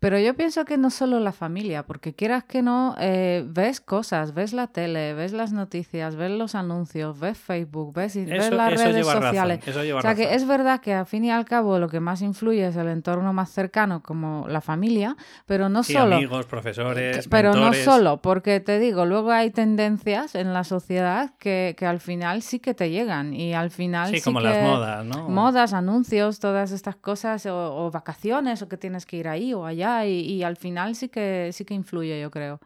Pero 0.00 0.16
yo 0.20 0.34
pienso 0.34 0.64
que 0.64 0.78
no 0.78 0.90
solo 0.90 1.18
la 1.18 1.32
familia, 1.32 1.82
porque 1.82 2.14
quieras 2.14 2.44
que 2.44 2.62
no, 2.62 2.94
eh, 3.00 3.44
ves 3.48 3.80
cosas, 3.80 4.32
ves 4.32 4.52
la 4.52 4.68
tele, 4.68 5.12
ves 5.12 5.32
las 5.32 5.50
noticias, 5.50 6.14
ves 6.14 6.30
los 6.30 6.54
anuncios, 6.54 7.18
ves 7.18 7.36
Facebook, 7.36 7.94
ves, 7.94 8.14
las 8.14 8.78
redes 8.78 9.04
sociales. 9.04 9.60
o 9.66 10.00
sea 10.00 10.14
que 10.14 10.34
es 10.34 10.46
verdad 10.46 10.80
que 10.80 10.94
al 10.94 11.06
fin 11.06 11.24
y 11.24 11.32
al 11.32 11.44
cabo 11.44 11.80
lo 11.80 11.88
que 11.88 11.98
más 11.98 12.22
influye 12.22 12.64
es 12.64 12.76
el 12.76 12.86
entorno 12.86 13.32
más 13.32 13.50
cercano, 13.50 14.00
como 14.00 14.46
la 14.46 14.60
familia, 14.60 15.16
pero 15.46 15.68
no 15.68 15.82
solo. 15.82 16.14
Amigos, 16.14 16.46
profesores. 16.46 17.26
Pero 17.26 17.54
no 17.54 17.72
solo, 17.74 18.18
porque 18.18 18.60
te 18.60 18.78
digo, 18.78 19.04
luego 19.04 19.32
hay 19.32 19.50
tendencias 19.50 20.36
en 20.36 20.52
la 20.52 20.62
sociedad 20.62 21.32
que, 21.40 21.74
que 21.76 21.86
al 21.86 21.98
final 21.98 22.42
sí 22.42 22.60
que 22.60 22.72
te 22.72 22.90
llegan 22.90 23.34
y 23.34 23.52
al 23.52 23.72
final. 23.72 24.14
Sí, 24.14 24.20
como 24.20 24.38
las 24.38 24.62
modas, 24.62 25.04
¿no? 25.04 25.28
Modas, 25.28 25.72
anuncios, 25.72 26.38
todas 26.38 26.70
estas 26.70 26.94
cosas, 26.94 27.46
o, 27.46 27.86
o 27.86 27.90
vacaciones, 27.90 28.62
o 28.62 28.68
que 28.68 28.76
tienes 28.76 29.04
que 29.04 29.16
ir 29.16 29.26
ahí 29.26 29.54
o 29.54 29.66
allá 29.66 29.87
y, 30.06 30.42
al 30.42 30.56
final 30.56 30.94
sí 30.94 31.08
que, 31.08 31.50
sí 31.52 31.64
que 31.64 31.74
influye, 31.74 32.20
yo 32.20 32.30
creo. 32.30 32.60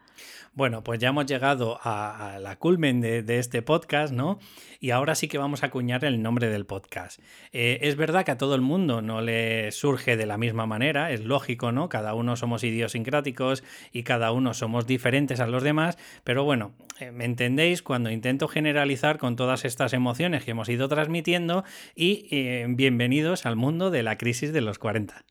Bueno, 0.55 0.85
pues 0.85 1.01
ya 1.01 1.09
hemos 1.09 1.25
llegado 1.25 1.79
a, 1.83 2.39
la 2.41 2.57
culmen 2.57 3.01
de, 3.01 3.39
este 3.39 3.63
podcast, 3.63 4.13
¿no? 4.13 4.39
Y 4.81 4.91
ahora 4.91 5.15
sí 5.15 5.27
que 5.27 5.39
vamos 5.39 5.63
a 5.63 5.67
acuñar 5.67 6.05
el 6.05 6.23
nombre 6.23 6.49
del 6.49 6.67
podcast. 6.67 7.21
Eh, 7.53 7.79
es 7.83 7.97
verdad 7.97 8.25
que 8.25 8.33
a 8.33 8.39
todo 8.39 8.55
el 8.55 8.61
mundo 8.61 9.01
no 9.01 9.23
le 9.23 9.73
surge 9.73 10.17
de 10.17 10.27
la 10.27 10.37
misma 10.37 10.67
manera, 10.67 11.11
es 11.11 11.25
lógico, 11.25 11.73
¿no? 11.73 11.89
Cada 11.89 12.13
uno 12.15 12.37
somos 12.37 12.65
idiosincráticos 12.65 13.65
y 13.93 14.03
cada 14.03 14.31
uno 14.33 14.53
somos 14.53 14.87
diferentes 14.87 15.41
a 15.41 15.47
los 15.47 15.63
demás, 15.63 15.97
pero 16.25 16.45
bueno, 16.45 16.75
eh, 17.01 17.13
me 17.13 17.25
entendéis 17.25 17.83
cuando 17.83 18.11
intento 18.11 18.47
generalizar 18.47 19.17
con 19.17 19.37
todas 19.37 19.65
estas 19.65 19.95
emociones 19.95 20.45
que 20.45 20.51
hemos 20.51 20.69
ido 20.69 20.89
transmitiendo 20.89 21.65
y 21.95 22.29
eh, 22.31 22.67
bienvenidos 22.69 23.47
al 23.47 23.57
mundo 23.57 23.91
de 23.91 24.03
la 24.03 24.19
crisis 24.19 24.53
de 24.53 24.61
los 24.61 24.79
40. 24.79 25.25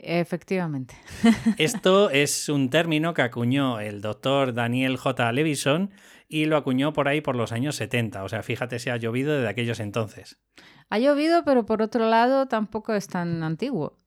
Efectivamente. 0.00 0.94
Esto 1.58 2.10
es 2.10 2.48
un 2.48 2.70
término 2.70 3.14
que 3.14 3.22
acuñó 3.22 3.80
el 3.80 4.00
doctor 4.00 4.54
Daniel 4.54 4.96
J. 4.96 5.32
Levison 5.32 5.90
y 6.28 6.44
lo 6.44 6.56
acuñó 6.56 6.92
por 6.92 7.08
ahí 7.08 7.20
por 7.20 7.34
los 7.36 7.52
años 7.52 7.76
70. 7.76 8.22
O 8.22 8.28
sea, 8.28 8.42
fíjate 8.42 8.78
si 8.78 8.90
ha 8.90 8.96
llovido 8.96 9.34
desde 9.34 9.48
aquellos 9.48 9.80
entonces. 9.80 10.38
Ha 10.88 10.98
llovido, 10.98 11.44
pero 11.44 11.66
por 11.66 11.82
otro 11.82 12.08
lado 12.08 12.46
tampoco 12.46 12.94
es 12.94 13.08
tan 13.08 13.42
antiguo 13.42 13.98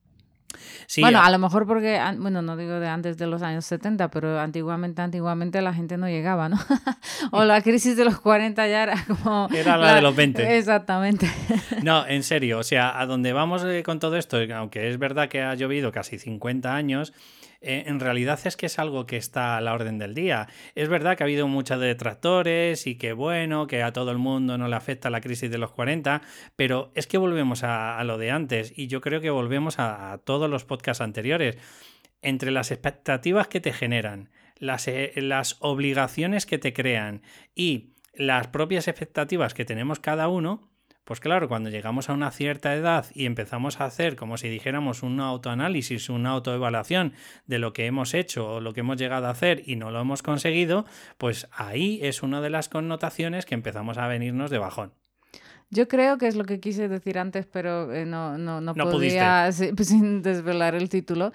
bueno, 1.00 1.22
a... 1.22 1.30
lo 1.30 1.40
mejor 1.40 1.68
porque, 1.68 2.00
bueno, 2.18 2.42
no 2.42 2.58
digo 2.58 2.80
de 2.80 2.88
antes 2.88 3.18
de 3.18 3.28
los 3.28 3.42
años 3.42 3.66
70, 3.66 4.10
pero 4.10 4.40
antiguamente, 4.40 5.02
antiguamente 5.02 5.62
la 5.62 5.74
gente 5.74 5.98
no 5.98 6.08
llegaba, 6.08 6.50
¿no? 6.50 6.58
o 7.32 7.44
la 7.44 7.62
crisis 7.62 7.96
de 7.98 8.06
los 8.06 8.20
40 8.20 8.68
ya 8.68 8.84
era 8.84 9.06
como... 9.06 9.48
Era 9.54 9.78
la, 9.78 9.96
de 9.96 10.02
los 10.02 10.16
20. 10.16 10.58
Exactamente. 10.58 11.30
no, 11.84 12.06
en 12.08 12.24
serio, 12.24 12.60
o 12.60 12.64
sea, 12.64 13.00
a 13.00 13.06
donde 13.06 13.34
vamos 13.34 13.64
eh, 13.64 13.84
con 13.84 14.00
todo 14.00 14.18
esto, 14.18 14.38
aunque 14.56 14.90
es 14.90 14.98
verdad 14.98 15.30
que 15.30 15.42
ha 15.42 15.56
llovido 15.56 15.92
casi 15.92 16.20
50 16.20 16.74
años, 16.76 17.14
eh, 17.62 17.84
en 17.86 18.00
realidad 18.00 18.40
es 18.46 18.58
que 18.58 18.66
es 18.66 18.80
algo 18.80 19.06
que 19.06 19.18
está 19.18 19.56
a 19.56 19.62
la 19.62 19.74
orden 19.74 20.00
del 20.00 20.16
día. 20.16 20.48
Es 20.74 20.90
verdad 20.90 21.16
que 21.16 21.24
ha 21.24 21.26
habido 21.26 21.48
muchos 21.48 21.80
detractores 21.80 22.88
y 22.88 22.96
que 22.96 23.14
bueno, 23.14 23.68
que 23.68 23.84
a 23.84 23.94
todo 23.94 24.10
el 24.10 24.18
mundo 24.18 24.58
no 24.58 24.68
le 24.68 24.76
afecta 24.76 25.12
la 25.12 25.22
crisis 25.22 25.52
de 25.52 25.60
los 25.60 25.72
40, 25.72 26.24
pero 26.56 26.92
es 26.96 27.06
que 27.06 27.20
volvemos 27.20 27.64
a, 27.64 28.04
lo 28.04 28.18
de 28.18 28.32
antes 28.32 28.74
y 28.76 28.88
yo 28.88 29.00
creo 29.00 29.22
que 29.22 29.30
volvemos 29.30 29.76
a, 29.78 30.20
todos 30.26 30.50
los 30.50 30.66
podcasts 30.66 31.02
anteriores. 31.02 31.58
Entre 32.24 32.52
las 32.52 32.72
expectativas 32.72 33.48
que 33.48 33.62
te 33.62 33.74
generan, 33.74 34.30
las, 34.58 34.88
eh, 34.88 35.14
las 35.18 35.58
obligaciones 35.60 36.46
que 36.46 36.58
te 36.58 36.74
crean 36.74 37.22
y 37.56 37.94
las 38.14 38.48
propias 38.48 38.88
expectativas 38.88 39.54
que 39.54 39.66
tenemos 39.66 40.00
cada 40.00 40.28
uno, 40.28 40.71
pues 41.04 41.20
claro, 41.20 41.48
cuando 41.48 41.70
llegamos 41.70 42.10
a 42.10 42.14
una 42.14 42.32
cierta 42.32 42.76
edad 42.76 43.06
y 43.14 43.26
empezamos 43.26 43.82
a 43.82 43.86
hacer 43.86 44.16
como 44.16 44.38
si 44.38 44.50
dijéramos 44.50 45.04
un 45.04 45.20
autoanálisis, 45.20 46.10
una 46.10 46.30
autoevaluación 46.30 47.14
de 47.48 47.60
lo 47.60 47.74
que 47.74 47.88
hemos 47.88 48.14
hecho 48.14 48.48
o 48.48 48.62
lo 48.62 48.74
que 48.74 48.82
hemos 48.82 48.98
llegado 48.98 49.28
a 49.28 49.32
hacer 49.32 49.64
y 49.66 49.76
no 49.76 49.92
lo 49.92 50.00
hemos 50.00 50.22
conseguido, 50.22 50.86
pues 51.18 51.48
ahí 51.52 52.00
es 52.04 52.24
una 52.24 52.42
de 52.42 52.50
las 52.50 52.70
connotaciones 52.70 53.46
que 53.46 53.56
empezamos 53.56 53.98
a 53.98 54.08
venirnos 54.08 54.52
de 54.52 54.60
bajón. 54.60 54.94
Yo 55.70 55.88
creo 55.88 56.18
que 56.18 56.28
es 56.28 56.36
lo 56.36 56.44
que 56.44 56.60
quise 56.60 56.90
decir 56.90 57.18
antes, 57.18 57.46
pero 57.46 57.94
eh, 57.94 58.06
no, 58.06 58.38
no, 58.38 58.60
no, 58.60 58.74
podía 58.76 59.50
sin 59.54 60.22
desvelar 60.22 60.76
el 60.76 60.90
título 60.90 61.32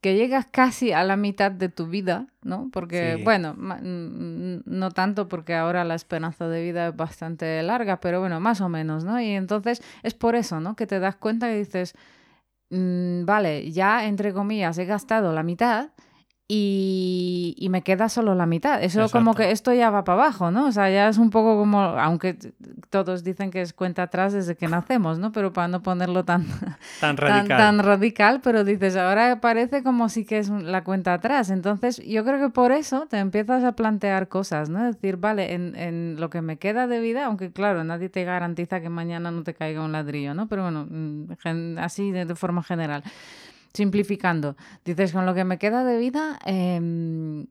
que 0.00 0.14
llegas 0.14 0.46
casi 0.50 0.92
a 0.92 1.02
la 1.02 1.16
mitad 1.16 1.50
de 1.50 1.68
tu 1.68 1.86
vida, 1.86 2.28
¿no? 2.42 2.68
Porque, 2.72 3.20
bueno, 3.24 3.54
no 3.56 4.90
tanto 4.90 5.28
porque 5.28 5.54
ahora 5.54 5.84
la 5.84 5.96
esperanza 5.96 6.48
de 6.48 6.62
vida 6.62 6.88
es 6.88 6.96
bastante 6.96 7.60
larga, 7.62 7.98
pero 8.00 8.20
bueno, 8.20 8.38
más 8.38 8.60
o 8.60 8.68
menos, 8.68 9.04
¿no? 9.04 9.20
Y 9.20 9.30
entonces 9.30 9.82
es 10.02 10.14
por 10.14 10.36
eso, 10.36 10.60
¿no? 10.60 10.76
Que 10.76 10.86
te 10.86 11.00
das 11.00 11.16
cuenta 11.16 11.50
y 11.50 11.58
dices, 11.58 11.94
mm, 12.70 13.24
vale, 13.24 13.70
ya 13.72 14.06
entre 14.06 14.32
comillas 14.32 14.78
he 14.78 14.84
gastado 14.84 15.32
la 15.32 15.42
mitad 15.42 15.90
y, 16.50 17.68
me 17.70 17.82
queda 17.82 18.08
solo 18.08 18.34
la 18.34 18.46
mitad. 18.46 18.82
Eso 18.82 19.10
como 19.10 19.34
que 19.34 19.50
esto 19.50 19.74
ya 19.74 19.90
va 19.90 20.02
para 20.04 20.22
abajo, 20.22 20.50
¿no? 20.50 20.66
O 20.66 20.72
sea, 20.72 20.88
ya 20.88 21.08
es 21.08 21.18
un 21.18 21.28
poco 21.28 21.58
como, 21.58 21.80
aunque 21.80 22.38
todos 22.88 23.22
dicen 23.22 23.50
que 23.50 23.60
es 23.60 23.74
cuenta 23.74 24.04
atrás 24.04 24.32
desde 24.32 24.56
que 24.56 24.66
nacemos, 24.66 25.18
¿no? 25.18 25.30
Pero 25.30 25.52
para 25.52 25.68
no 25.68 25.82
ponerlo 25.82 26.24
tan, 26.24 26.46
tan, 27.00 27.18
radical. 27.18 27.58
Tan, 27.58 27.78
radical, 27.80 28.40
pero 28.40 28.64
dices, 28.64 28.96
ahora 28.96 29.42
parece 29.42 29.82
como 29.82 30.08
si 30.08 30.24
que 30.24 30.38
es 30.38 30.48
la 30.48 30.84
cuenta 30.84 31.12
atrás. 31.12 31.50
Entonces, 31.50 31.98
yo 31.98 32.24
creo 32.24 32.40
que 32.40 32.48
por 32.48 32.72
eso 32.72 33.06
te 33.10 33.18
empiezas 33.18 33.62
a 33.64 33.72
plantear 33.72 34.28
cosas, 34.28 34.70
¿no? 34.70 34.88
Es 34.88 34.94
decir, 34.94 35.18
vale, 35.18 35.52
en, 35.52 35.76
en 35.76 36.16
lo 36.18 36.30
que 36.30 36.40
me 36.40 36.56
queda 36.56 36.86
de 36.86 37.00
vida, 37.00 37.26
aunque 37.26 37.52
claro, 37.52 37.84
nadie 37.84 38.08
te 38.08 38.24
garantiza 38.24 38.80
que 38.80 38.88
mañana 38.88 39.30
no 39.30 39.42
te 39.42 39.52
caiga 39.52 39.84
un 39.84 39.92
ladrillo, 39.92 40.32
¿no? 40.32 40.48
Pero 40.48 40.62
bueno, 40.62 40.86
mm, 40.88 41.78
así 41.78 42.10
de 42.10 42.34
forma 42.34 42.62
general 42.62 43.02
simplificando, 43.78 44.56
dices, 44.84 45.12
con 45.12 45.24
lo 45.24 45.34
que 45.34 45.44
me 45.44 45.56
queda 45.56 45.84
de 45.84 45.98
vida, 45.98 46.38
em, 46.44 47.46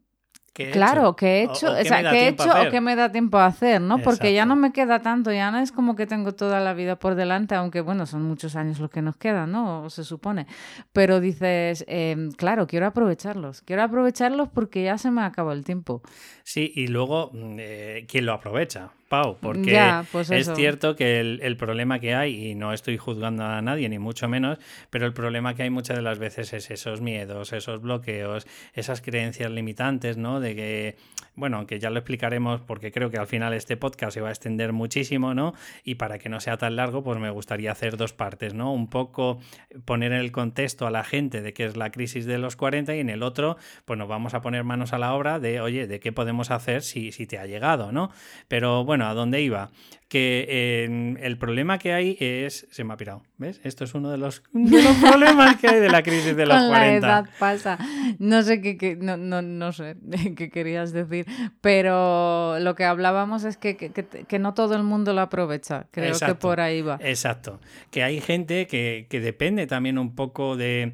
claro, 0.74 1.16
que 1.16 1.28
he 1.28 1.44
hecho, 1.44 1.72
o, 1.72 1.84
sea, 1.84 2.10
que 2.12 2.18
he 2.18 2.28
hecho 2.28 2.50
o 2.52 2.70
que 2.70 2.82
me 2.82 2.98
da 2.98 3.10
tiempo 3.12 3.38
a 3.38 3.46
hacer, 3.46 3.80
¿no? 3.80 4.00
Porque 4.00 4.34
ya 4.34 4.46
no 4.46 4.58
me 4.58 4.74
queda 4.74 5.02
tanto, 5.02 5.32
ya 5.32 5.52
no 5.52 5.60
es 5.60 5.72
como 5.72 5.96
que 5.96 6.06
tengo 6.06 6.34
toda 6.34 6.60
la 6.60 6.74
vida 6.74 6.98
por 6.98 7.16
delante, 7.16 7.56
aunque 7.56 7.80
bueno, 7.80 8.06
son 8.06 8.24
muchos 8.24 8.58
años 8.58 8.80
los 8.80 8.90
que 8.90 9.02
nos 9.02 9.16
quedan, 9.16 9.54
¿no? 9.54 9.90
Se 9.90 10.04
supone. 10.04 10.48
Pero 10.92 11.22
dices, 11.22 11.86
em, 11.88 12.32
claro, 12.32 12.68
quiero 12.68 12.88
aprovecharlos, 12.88 13.62
quiero 13.62 13.84
aprovecharlos 13.84 14.50
porque 14.50 14.84
ya 14.84 14.98
se 14.98 15.12
me 15.12 15.22
acabó 15.22 15.54
el 15.54 15.64
tiempo. 15.64 16.02
Sí, 16.44 16.74
y 16.76 16.88
luego, 16.88 17.32
mm, 17.32 17.56
eh, 17.60 18.06
¿quién 18.10 18.26
lo 18.26 18.34
aprovecha? 18.34 18.92
Pau, 19.08 19.38
porque 19.42 20.04
pues 20.12 20.30
es 20.32 20.52
cierto 20.56 20.96
que 20.96 21.20
el, 21.20 21.58
problema 21.58 22.00
que 22.00 22.14
hay, 22.14 22.50
y 22.50 22.56
no 22.56 22.74
estoy 22.74 22.98
juzgando 22.98 23.44
a 23.44 23.62
nadie, 23.62 23.88
ni 23.88 24.00
mucho 24.00 24.28
menos, 24.28 24.60
pero 24.90 25.06
el 25.06 25.14
problema 25.14 25.56
que 25.56 25.64
hay 25.64 25.70
muchas 25.70 25.96
de 25.96 26.04
las 26.04 26.20
veces 26.20 26.52
es 26.54 26.70
esos 26.72 27.00
miedos, 27.00 27.54
esos 27.54 27.82
bloqueos, 27.82 28.46
esas 28.74 29.02
creencias 29.02 29.50
limitantes, 29.52 30.18
¿no? 30.18 30.40
De 30.40 30.56
que, 30.56 30.96
bueno, 31.38 31.58
aunque 31.58 31.80
ya 31.80 31.90
lo 31.90 32.00
explicaremos 32.00 32.60
porque 32.60 32.92
creo 32.92 33.10
que 33.10 33.18
al 33.18 33.28
final 33.28 33.54
este 33.54 33.78
podcast 33.78 34.14
se 34.14 34.20
va 34.20 34.28
a 34.28 34.32
extender 34.32 34.74
muchísimo, 34.74 35.34
¿no? 35.34 35.54
Y 35.86 35.96
para 35.96 36.20
que 36.20 36.28
no 36.28 36.42
sea 36.42 36.58
tan 36.58 36.76
largo, 36.76 37.02
pues 37.02 37.18
me 37.18 37.30
gustaría 37.30 37.72
hacer 37.72 37.96
dos 37.96 38.12
partes, 38.12 38.54
¿no? 38.54 38.74
Un 38.74 38.90
poco 38.90 39.40
poner 39.86 40.12
en 40.12 40.20
el 40.20 40.34
contexto 40.34 40.86
a 40.86 40.92
la 40.92 41.06
gente 41.06 41.42
de 41.42 41.54
qué 41.54 41.64
es 41.64 41.78
la 41.78 41.92
crisis 41.92 42.26
de 42.26 42.40
los 42.40 42.58
40 42.58 42.94
y 42.94 43.00
en 43.00 43.10
el 43.10 43.24
otro, 43.24 43.56
pues 43.86 43.98
nos 43.98 44.10
vamos 44.10 44.34
a 44.34 44.42
poner 44.42 44.66
manos 44.66 44.92
a 44.92 44.98
la 44.98 45.14
obra 45.14 45.40
de, 45.40 45.62
oye, 45.62 45.88
de 45.88 46.02
qué 46.02 46.12
podemos 46.12 46.52
hacer 46.52 46.82
si, 46.82 47.14
si 47.14 47.26
te 47.26 47.38
ha 47.38 47.46
llegado, 47.46 47.94
¿no? 47.94 48.12
Pero 48.50 48.84
bueno, 48.84 48.98
bueno, 48.98 49.12
¿a 49.12 49.14
dónde 49.14 49.44
iba? 49.44 49.70
Que 50.08 50.86
el 51.20 51.38
problema 51.38 51.80
que 51.80 51.92
hay 51.92 52.18
es. 52.20 52.66
Se 52.72 52.84
me 52.86 52.94
ha 52.94 52.98
pirado, 52.98 53.24
¿ves? 53.38 53.60
Esto 53.64 53.84
es 53.84 53.94
uno 53.94 54.10
de 54.10 54.18
los, 54.18 54.42
problemas 55.02 55.58
que 55.58 55.68
hay 55.68 55.80
de 55.82 55.90
la 55.90 56.02
crisis 56.02 56.36
de 56.36 56.46
los 56.46 56.58
Con 56.58 56.70
40. 56.70 57.08
La 57.08 57.20
edad 57.20 57.30
pasa. 57.38 57.78
No 58.18 58.42
sé 58.42 58.62
qué, 58.62 58.98
no, 59.00 59.18
no, 59.18 59.42
no, 59.42 59.74
sé 59.74 59.98
qué 60.38 60.50
querías 60.50 60.94
decir, 60.94 61.26
pero 61.60 62.58
lo 62.60 62.76
que 62.76 62.86
hablábamos 62.86 63.44
es 63.44 63.58
que, 63.58 63.76
que, 63.76 64.40
no 64.40 64.54
todo 64.54 64.76
el 64.76 64.84
mundo 64.84 65.14
lo 65.14 65.22
aprovecha. 65.22 65.88
Creo 65.92 66.18
que 66.18 66.36
por 66.36 66.62
ahí 66.62 66.82
va. 66.82 67.00
Exacto. 67.02 67.60
Que 67.92 68.04
hay 68.04 68.22
gente 68.22 68.68
que, 68.68 69.08
que 69.10 69.20
depende 69.20 69.68
también 69.68 69.98
un 69.98 70.16
poco 70.16 70.56
de 70.56 70.94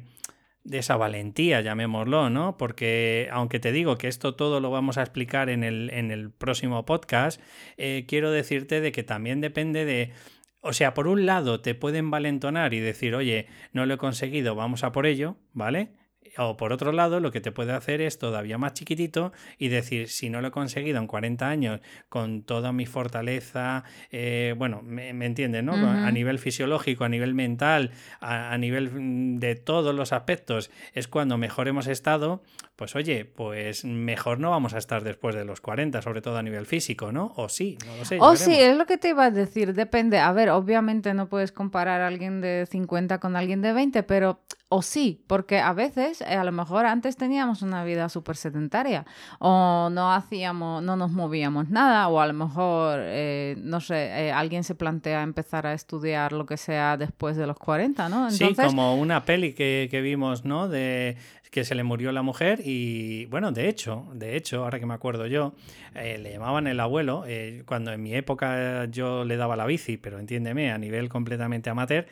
de 0.64 0.78
esa 0.78 0.96
valentía, 0.96 1.60
llamémoslo, 1.60 2.30
¿no? 2.30 2.56
Porque 2.56 3.28
aunque 3.30 3.60
te 3.60 3.70
digo 3.70 3.96
que 3.96 4.08
esto 4.08 4.34
todo 4.34 4.60
lo 4.60 4.70
vamos 4.70 4.98
a 4.98 5.02
explicar 5.02 5.50
en 5.50 5.62
el, 5.62 5.90
en 5.90 6.10
el 6.10 6.30
próximo 6.30 6.84
podcast, 6.86 7.40
eh, 7.76 8.06
quiero 8.08 8.30
decirte 8.30 8.80
de 8.80 8.90
que 8.90 9.02
también 9.02 9.40
depende 9.40 9.84
de... 9.84 10.12
O 10.60 10.72
sea, 10.72 10.94
por 10.94 11.06
un 11.08 11.26
lado 11.26 11.60
te 11.60 11.74
pueden 11.74 12.10
valentonar 12.10 12.72
y 12.72 12.80
decir, 12.80 13.14
oye, 13.14 13.46
no 13.72 13.84
lo 13.84 13.94
he 13.94 13.98
conseguido, 13.98 14.54
vamos 14.54 14.82
a 14.82 14.92
por 14.92 15.04
ello, 15.04 15.36
¿vale? 15.52 15.90
O 16.38 16.56
por 16.56 16.72
otro 16.72 16.92
lado, 16.92 17.20
lo 17.20 17.30
que 17.30 17.40
te 17.40 17.52
puede 17.52 17.72
hacer 17.72 18.00
es 18.00 18.18
todavía 18.18 18.58
más 18.58 18.74
chiquitito 18.74 19.32
y 19.58 19.68
decir, 19.68 20.08
si 20.08 20.30
no 20.30 20.40
lo 20.40 20.48
he 20.48 20.50
conseguido 20.50 20.98
en 20.98 21.06
40 21.06 21.48
años 21.48 21.80
con 22.08 22.42
toda 22.42 22.72
mi 22.72 22.86
fortaleza, 22.86 23.84
eh, 24.10 24.54
bueno, 24.56 24.82
me, 24.82 25.10
entiendes, 25.10 25.62
¿no? 25.62 25.74
A 25.74 26.10
nivel 26.10 26.38
fisiológico, 26.38 27.04
a 27.04 27.08
nivel 27.08 27.34
mental, 27.34 27.92
a, 28.20 28.56
nivel 28.58 28.90
mm, 28.90 29.38
de 29.38 29.54
todos 29.54 29.94
los 29.94 30.12
aspectos, 30.12 30.70
es 30.92 31.08
cuando 31.08 31.38
mejor 31.38 31.68
hemos 31.68 31.86
estado, 31.86 32.42
pues 32.76 32.96
oye, 32.96 33.24
pues 33.24 33.84
mejor 33.84 34.40
no 34.40 34.50
vamos 34.50 34.74
a 34.74 34.78
estar 34.78 35.04
después 35.04 35.34
de 35.34 35.44
los 35.44 35.60
40, 35.60 36.02
sobre 36.02 36.22
todo 36.22 36.38
a 36.38 36.42
nivel 36.42 36.66
físico, 36.66 37.12
¿no? 37.12 37.32
O 37.36 37.48
sí, 37.48 37.78
no 37.86 37.96
lo 37.96 38.04
sé. 38.04 38.18
O 38.20 38.36
sí, 38.36 38.54
es 38.54 38.76
lo 38.76 38.86
que 38.86 38.98
te 38.98 39.10
iba 39.10 39.26
a 39.26 39.30
decir, 39.30 39.74
depende. 39.74 40.18
A 40.18 40.32
ver, 40.32 40.50
obviamente 40.50 41.14
no 41.14 41.28
puedes 41.28 41.52
comparar 41.52 42.00
a 42.00 42.08
alguien 42.08 42.40
de 42.40 42.66
50 42.68 43.18
con 43.18 43.36
alguien 43.36 43.62
de 43.62 43.72
20, 43.72 44.02
pero 44.02 44.40
o 44.68 44.82
sí, 44.82 45.22
porque 45.26 45.60
a 45.60 45.72
veces, 45.72 46.20
eh, 46.20 46.34
a 46.34 46.42
lo 46.42 46.50
mejor 46.50 46.86
antes 46.86 47.16
teníamos 47.16 47.62
una 47.62 47.84
vida 47.84 48.08
súper 48.08 48.34
sedentaria 48.36 49.04
o 49.38 49.88
no 49.92 50.12
hacíamos, 50.12 50.82
no 50.82 50.96
nos 50.96 51.12
movíamos 51.12 51.68
nada 51.68 52.08
o 52.08 52.18
a 52.18 52.26
lo 52.26 52.32
mejor, 52.32 52.98
eh, 53.02 53.56
no 53.58 53.80
sé, 53.80 54.06
eh, 54.06 54.32
alguien 54.32 54.64
se 54.64 54.74
plantea 54.74 55.22
empezar 55.22 55.66
a 55.66 55.74
estudiar 55.74 56.32
lo 56.32 56.46
que 56.46 56.56
sea 56.56 56.96
después 56.96 57.36
de 57.36 57.46
los 57.46 57.58
40, 57.58 58.08
¿no? 58.08 58.30
Sí, 58.30 58.54
como 58.54 58.96
una 58.96 59.24
peli 59.24 59.52
que, 59.52 59.86
que 59.90 60.00
vimos, 60.00 60.44
¿no? 60.44 60.68
De 60.68 61.16
que 61.50 61.64
se 61.64 61.76
le 61.76 61.84
murió 61.84 62.10
la 62.10 62.22
mujer 62.22 62.60
y 62.64 63.26
bueno, 63.26 63.52
de 63.52 63.68
hecho, 63.68 64.08
de 64.12 64.36
hecho, 64.36 64.64
ahora 64.64 64.80
que 64.80 64.86
me 64.86 64.94
acuerdo 64.94 65.28
yo, 65.28 65.54
le 65.94 66.32
llamaban 66.32 66.66
el 66.66 66.80
abuelo, 66.80 67.24
cuando 67.64 67.92
en 67.92 68.02
mi 68.02 68.12
época 68.12 68.86
yo 68.86 69.24
le 69.24 69.36
daba 69.36 69.54
la 69.54 69.64
bici, 69.64 69.96
pero 69.96 70.18
entiéndeme, 70.18 70.72
a 70.72 70.78
nivel 70.78 71.08
completamente 71.08 71.70
amateur, 71.70 72.08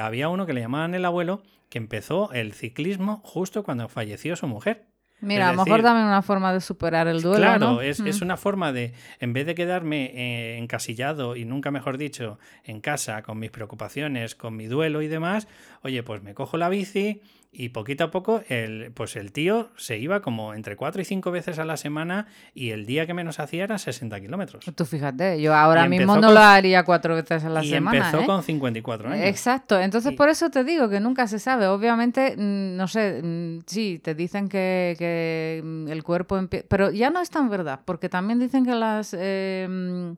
había 0.00 0.28
uno 0.28 0.46
que 0.46 0.52
le 0.52 0.62
llamaban 0.62 0.96
el 0.96 1.04
abuelo 1.04 1.44
que 1.72 1.78
empezó 1.78 2.30
el 2.34 2.52
ciclismo 2.52 3.22
justo 3.24 3.62
cuando 3.62 3.88
falleció 3.88 4.36
su 4.36 4.46
mujer. 4.46 4.88
Mira, 5.22 5.48
a 5.48 5.52
lo 5.52 5.64
mejor 5.64 5.80
también 5.80 6.06
una 6.06 6.20
forma 6.20 6.52
de 6.52 6.60
superar 6.60 7.08
el 7.08 7.22
duelo. 7.22 7.38
Claro, 7.38 7.80
es, 7.80 7.98
es, 8.00 8.20
una 8.20 8.36
forma 8.36 8.74
de, 8.74 8.92
en 9.20 9.32
vez 9.32 9.46
de 9.46 9.54
quedarme 9.54 10.12
eh, 10.14 10.58
encasillado 10.58 11.34
y 11.34 11.46
nunca 11.46 11.70
mejor 11.70 11.96
dicho, 11.96 12.38
en 12.64 12.82
casa 12.82 13.22
con 13.22 13.38
mis 13.38 13.50
preocupaciones, 13.50 14.34
con 14.34 14.54
mi 14.54 14.66
duelo 14.66 15.00
y 15.00 15.08
demás, 15.08 15.48
oye, 15.80 16.02
pues 16.02 16.22
me 16.22 16.34
cojo 16.34 16.58
la 16.58 16.68
bici, 16.68 17.22
y 17.54 17.68
poquito 17.68 18.04
a 18.04 18.10
poco, 18.10 18.40
el, 18.48 18.92
pues 18.94 19.14
el 19.14 19.30
tío 19.30 19.68
se 19.76 19.98
iba 19.98 20.22
como 20.22 20.54
entre 20.54 20.74
cuatro 20.74 21.02
y 21.02 21.04
cinco 21.04 21.30
veces 21.30 21.58
a 21.58 21.66
la 21.66 21.76
semana 21.76 22.26
y 22.54 22.70
el 22.70 22.86
día 22.86 23.06
que 23.06 23.12
menos 23.12 23.40
hacía 23.40 23.64
era 23.64 23.76
60 23.76 24.18
kilómetros. 24.22 24.64
Tú 24.74 24.86
fíjate, 24.86 25.38
yo 25.38 25.54
ahora 25.54 25.86
mismo 25.86 26.16
no 26.16 26.32
lo 26.32 26.40
haría 26.40 26.82
cuatro 26.82 27.14
veces 27.14 27.44
a 27.44 27.50
la 27.50 27.62
semana. 27.62 27.96
Y 27.96 28.00
empezó 28.00 28.22
¿eh? 28.22 28.26
con 28.26 28.42
54 28.42 29.10
años. 29.10 29.26
Exacto, 29.26 29.78
entonces 29.78 30.14
por 30.14 30.30
eso 30.30 30.48
te 30.48 30.64
digo 30.64 30.88
que 30.88 30.98
nunca 30.98 31.26
se 31.26 31.38
sabe. 31.38 31.66
Obviamente, 31.66 32.36
mm, 32.38 32.74
no 32.74 32.88
sé, 32.88 33.20
mm, 33.22 33.58
sí, 33.66 34.00
te 34.02 34.14
dicen 34.14 34.48
que, 34.48 34.96
que 34.98 35.60
mm, 35.62 35.88
el 35.88 36.02
cuerpo 36.02 36.38
empieza... 36.38 36.64
Pero 36.70 36.90
ya 36.90 37.10
no 37.10 37.20
es 37.20 37.28
tan 37.28 37.50
verdad, 37.50 37.80
porque 37.84 38.08
también 38.08 38.38
dicen 38.38 38.64
que 38.64 38.74
las... 38.74 39.14
Eh, 39.18 40.14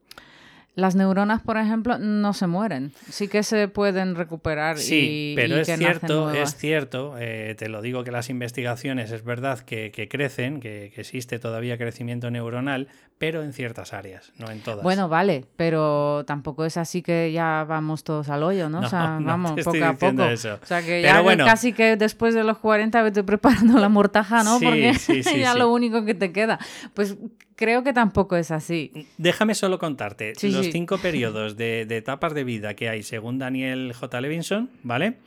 las 0.76 0.96
neuronas, 0.96 1.40
por 1.40 1.56
ejemplo, 1.56 1.98
no 1.98 2.32
se 2.32 2.48
mueren. 2.48 2.92
Sí 3.08 3.28
que 3.28 3.44
se 3.44 3.68
pueden 3.68 4.16
recuperar. 4.16 4.78
Sí, 4.78 5.34
pero 5.36 5.56
es, 5.56 5.68
cierto, 5.68 6.32
es 6.32 6.56
cierto, 6.56 7.14
eh, 7.18 7.54
te 7.56 7.68
lo 7.68 7.80
digo 7.80 8.02
que 8.02 8.10
las 8.10 8.28
investigaciones 8.28 9.12
es 9.12 9.22
verdad 9.22 9.60
que, 9.60 10.08
crecen, 10.10 10.58
que, 10.58 10.92
existe 10.96 11.38
todavía 11.38 11.78
crecimiento 11.78 12.28
neuronal, 12.30 12.88
pero 13.18 13.44
en 13.44 13.52
ciertas 13.52 13.92
áreas, 13.92 14.32
no 14.38 14.50
en 14.50 14.60
todas. 14.60 14.82
Bueno, 14.82 15.08
vale, 15.08 15.44
pero 15.56 16.24
tampoco 16.26 16.64
es 16.64 16.76
así 16.76 17.02
que 17.02 17.30
ya 17.30 17.64
vamos 17.68 18.02
todos 18.02 18.28
al 18.28 18.42
hoyo, 18.42 18.68
¿no? 18.68 18.80
o 18.84 18.88
sea, 18.88 19.18
vamos 19.20 19.52
poco 19.62 19.84
a 19.84 19.92
poco. 19.92 20.22
O 20.24 20.36
sea, 20.66 20.82
que 20.82 21.02
ya 21.02 21.22
casi 21.36 21.72
que 21.72 21.96
después 21.96 22.34
de 22.34 22.42
los 22.42 22.58
40 22.58 23.00
vete 23.02 23.22
preparando 23.22 23.78
la 23.78 23.88
mortaja, 23.88 24.42
¿no? 24.42 24.58
Porque 24.58 24.92
ya 25.38 25.54
lo 25.54 25.72
único 25.72 26.04
que 26.04 26.14
te 26.14 26.32
queda. 26.32 26.58
Pues 26.94 27.16
Creo 27.56 27.84
que 27.84 27.92
tampoco 27.92 28.34
es 28.36 28.50
así. 28.50 29.06
Déjame 29.16 29.54
solo 29.54 29.78
contarte 29.78 30.32
los 30.42 30.63
cinco 30.72 30.98
periodos 30.98 31.56
de, 31.56 31.86
de, 31.86 31.96
etapas 31.96 32.34
de 32.34 32.44
vida 32.44 32.74
que 32.74 32.88
hay 32.88 33.02
según 33.02 33.38
Daniel 33.38 33.92
J. 33.92 34.20
Levinson, 34.20 34.70
¿vale? 34.82 35.18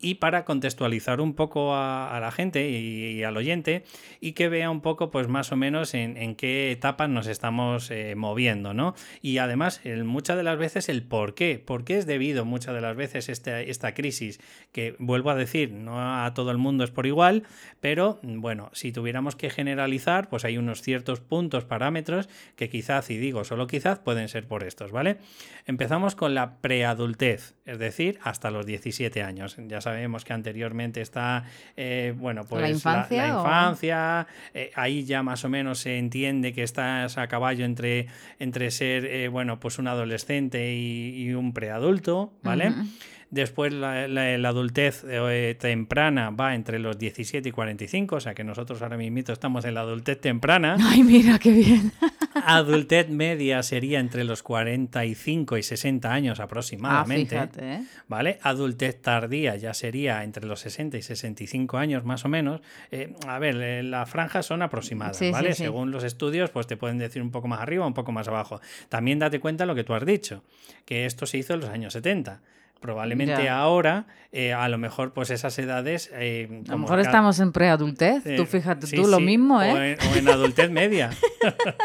Y 0.00 0.14
para 0.14 0.44
contextualizar 0.44 1.20
un 1.20 1.34
poco 1.34 1.74
a, 1.74 2.18
la 2.20 2.32
gente 2.32 2.70
y, 2.70 3.22
al 3.22 3.36
oyente 3.36 3.84
y 4.20 4.32
que 4.32 4.48
vea 4.48 4.70
un 4.70 4.80
poco 4.80 5.10
pues 5.10 5.28
más 5.28 5.52
o 5.52 5.56
menos 5.56 5.94
en, 5.94 6.34
qué 6.36 6.72
etapas 6.72 7.08
nos 7.08 7.26
estamos 7.26 7.90
eh, 7.90 8.14
moviendo, 8.16 8.72
¿no? 8.74 8.94
Y 9.20 9.38
además 9.38 9.80
muchas 10.04 10.36
de 10.36 10.42
las 10.42 10.58
veces 10.58 10.88
el 10.88 11.02
por 11.02 11.34
qué, 11.34 11.62
por 11.64 11.84
qué 11.84 11.98
es 11.98 12.06
debido 12.06 12.44
muchas 12.44 12.74
de 12.74 12.80
las 12.80 12.96
veces 12.96 13.28
esta, 13.28 13.60
esta 13.60 13.94
crisis, 13.94 14.40
que 14.72 14.96
vuelvo 14.98 15.30
a 15.30 15.34
decir, 15.34 15.72
no 15.72 16.24
a 16.24 16.32
todo 16.34 16.50
el 16.50 16.58
mundo 16.58 16.84
es 16.84 16.90
por 16.90 17.06
igual, 17.06 17.44
pero 17.80 18.18
bueno, 18.22 18.70
si 18.72 18.92
tuviéramos 18.92 19.36
que 19.36 19.50
generalizar, 19.50 20.28
pues 20.28 20.44
hay 20.44 20.56
unos 20.56 20.82
ciertos 20.82 21.20
puntos, 21.20 21.64
parámetros 21.64 22.28
que 22.56 22.68
quizás, 22.68 23.10
y 23.10 23.18
digo 23.18 23.44
solo 23.44 23.66
quizás, 23.66 23.98
pueden 23.98 24.28
ser 24.28 24.46
por 24.46 24.64
estos, 24.64 24.92
¿vale? 24.92 25.18
Empezamos 25.66 26.14
con 26.14 26.34
la 26.34 26.58
preadultez, 26.60 27.54
es 27.70 27.78
decir, 27.78 28.18
hasta 28.24 28.50
los 28.50 28.66
17 28.66 29.22
años. 29.22 29.56
Ya 29.68 29.80
sabemos 29.80 30.24
que 30.24 30.32
anteriormente 30.32 31.00
está, 31.00 31.44
eh, 31.76 32.12
bueno, 32.16 32.44
pues 32.44 32.62
la 32.62 33.28
infancia. 33.28 34.26
Eh, 34.54 34.72
ahí 34.74 35.04
ya 35.04 35.22
más 35.22 35.44
o 35.44 35.48
menos 35.48 35.78
se 35.78 35.96
entiende 35.96 36.52
que 36.52 36.64
estás 36.64 37.16
a 37.16 37.28
caballo 37.28 37.64
entre, 37.64 38.08
entre 38.40 38.72
ser, 38.72 39.04
eh, 39.04 39.28
bueno, 39.28 39.60
pues 39.60 39.78
un 39.78 39.86
adolescente 39.86 40.74
y, 40.74 41.32
un 41.32 41.52
preadulto, 41.52 42.32
¿vale? 42.42 42.72
Después 43.30 43.72
la, 43.72 44.04
adultez 44.48 45.04
eh, 45.08 45.56
temprana 45.58 46.30
va 46.30 46.56
entre 46.56 46.80
los 46.80 46.98
17 46.98 47.48
y 47.48 47.52
45, 47.52 48.16
o 48.16 48.20
sea 48.20 48.34
que 48.34 48.42
nosotros 48.42 48.82
ahora 48.82 48.96
mismo 48.96 49.20
estamos 49.32 49.64
en 49.64 49.74
la 49.74 49.82
adultez 49.82 50.20
temprana. 50.20 50.76
Ay, 50.80 51.04
mira 51.04 51.38
qué 51.38 51.52
bien. 51.52 51.92
adultez 52.44 53.08
media 53.08 53.62
sería 53.62 54.00
entre 54.00 54.24
los 54.24 54.42
45 54.42 55.58
y 55.58 55.62
60 55.62 56.12
años 56.12 56.40
aproximadamente. 56.40 57.38
Ah, 57.38 57.46
fíjate, 57.46 57.72
¿eh? 57.72 57.84
¿Vale? 58.08 58.38
Adultez 58.42 59.00
tardía 59.00 59.54
ya 59.54 59.74
sería 59.74 60.24
entre 60.24 60.46
los 60.46 60.58
60 60.60 60.98
y 60.98 61.02
65 61.02 61.78
años 61.78 62.04
más 62.04 62.24
o 62.24 62.28
menos. 62.28 62.60
Eh, 62.90 63.14
a 63.28 63.38
ver, 63.38 63.84
las 63.84 64.10
franjas 64.10 64.46
son 64.46 64.62
aproximadas, 64.62 65.20
¿vale? 65.30 65.54
Según 65.54 65.92
los 65.92 66.02
estudios, 66.02 66.50
pues 66.50 66.66
te 66.66 66.76
pueden 66.76 66.98
decir 66.98 67.22
un 67.22 67.30
poco 67.30 67.46
más 67.46 67.60
arriba 67.60 67.84
o 67.84 67.86
un 67.86 67.94
poco 67.94 68.10
más 68.10 68.26
abajo. 68.26 68.60
También 68.88 69.20
date 69.20 69.38
cuenta 69.38 69.66
lo 69.66 69.76
que 69.76 69.84
tú 69.84 69.94
has 69.94 70.04
dicho, 70.04 70.42
que 70.84 71.06
esto 71.06 71.26
se 71.26 71.38
hizo 71.38 71.54
en 71.54 71.60
los 71.60 71.70
años 71.70 71.92
70. 71.92 72.40
Probablemente 72.80 73.44
Ya. 73.44 73.58
ahora, 73.58 74.06
eh, 74.32 74.52
a 74.54 74.68
lo 74.68 74.78
mejor, 74.78 75.12
pues 75.12 75.28
esas 75.30 75.58
edades. 75.58 76.10
eh, 76.14 76.62
A 76.68 76.72
lo 76.72 76.78
mejor 76.78 77.00
estamos 77.00 77.38
en 77.40 77.52
preadultez. 77.52 78.24
eh, 78.26 78.36
tú 78.36 78.46
fíjate 78.46 78.86
sí, 78.86 78.96
tú, 78.96 79.06
lo 79.06 79.20
mismo, 79.20 79.58
o 79.58 79.62
¿eh? 79.62 79.92
en- 80.00 80.08
O 80.08 80.16
en, 80.16 80.28
adultez 80.28 80.70
media. 80.70 81.10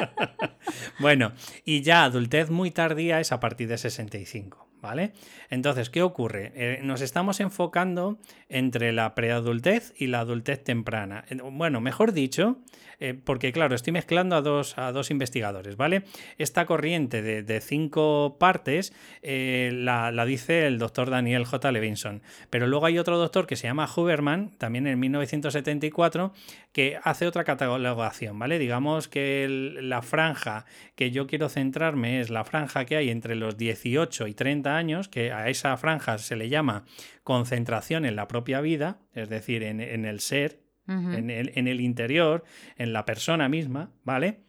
bueno, 0.99 1.33
y 1.63 1.81
ya 1.81 2.03
adultez 2.03 2.49
muy 2.49 2.71
tardía 2.71 3.19
es 3.19 3.31
a 3.31 3.39
partir 3.39 3.67
de 3.67 3.77
65, 3.77 4.67
¿vale? 4.81 5.13
Entonces, 5.49 5.89
¿qué 5.89 6.01
ocurre? 6.01 6.51
Eh, 6.55 6.79
nos 6.83 7.01
estamos 7.01 7.39
enfocando 7.39 8.17
entre 8.49 8.91
la 8.91 9.15
preadultez 9.15 9.93
y 9.97 10.07
la 10.07 10.19
adultez 10.19 10.63
temprana. 10.63 11.25
Bueno, 11.51 11.81
mejor 11.81 12.13
dicho, 12.13 12.57
eh, 12.99 13.13
porque 13.13 13.51
claro, 13.51 13.75
estoy 13.75 13.93
mezclando 13.93 14.35
a 14.35 14.41
dos, 14.41 14.77
a 14.77 14.91
dos 14.91 15.11
investigadores, 15.11 15.77
¿vale? 15.77 16.03
Esta 16.37 16.65
corriente 16.65 17.21
de, 17.21 17.61
cinco 17.61 18.37
partes 18.39 18.93
eh, 19.21 19.71
la, 19.73 20.11
la 20.11 20.25
dice 20.25 20.67
el 20.67 20.77
doctor 20.77 21.09
Daniel 21.09 21.45
J. 21.45 21.71
Levinson, 21.71 22.21
pero 22.49 22.67
luego 22.67 22.85
hay 22.85 22.99
otro 22.99 23.17
doctor 23.17 23.47
que 23.47 23.55
se 23.55 23.67
llama 23.67 23.89
Huberman, 23.93 24.51
también 24.57 24.87
en 24.87 24.99
1974, 24.99 26.33
que 26.71 26.99
hace 27.03 27.25
otra 27.25 27.43
catalogación, 27.43 28.37
¿vale? 28.37 28.59
Digamos 28.59 29.07
que 29.07 29.47
la 29.81 30.01
franja 30.01 30.65
que 30.95 31.09
yo 31.11 31.25
quiero 31.25 31.49
centrarme 31.49 32.19
es 32.19 32.29
la 32.29 32.43
franja 32.43 32.85
que 32.85 32.97
hay 32.97 33.09
entre 33.09 33.35
los 33.35 33.57
18 33.57 34.27
y 34.27 34.33
30 34.33 34.75
años, 34.75 35.07
que 35.07 35.31
a 35.31 35.49
esa 35.49 35.75
franja 35.77 36.17
se 36.17 36.35
le 36.35 36.49
llama 36.49 36.83
concentración 37.23 38.05
en 38.05 38.15
la 38.15 38.27
propia 38.27 38.44
vida, 38.61 38.99
es 39.13 39.29
decir, 39.29 39.63
en, 39.63 39.79
en 39.81 40.05
el 40.05 40.19
ser, 40.19 40.61
en 41.15 41.29
el, 41.31 41.51
en 41.55 41.67
el 41.67 41.81
interior, 41.81 42.43
en 42.77 42.93
la 42.93 43.05
persona 43.05 43.49
misma, 43.49 43.91
¿vale? 44.03 44.41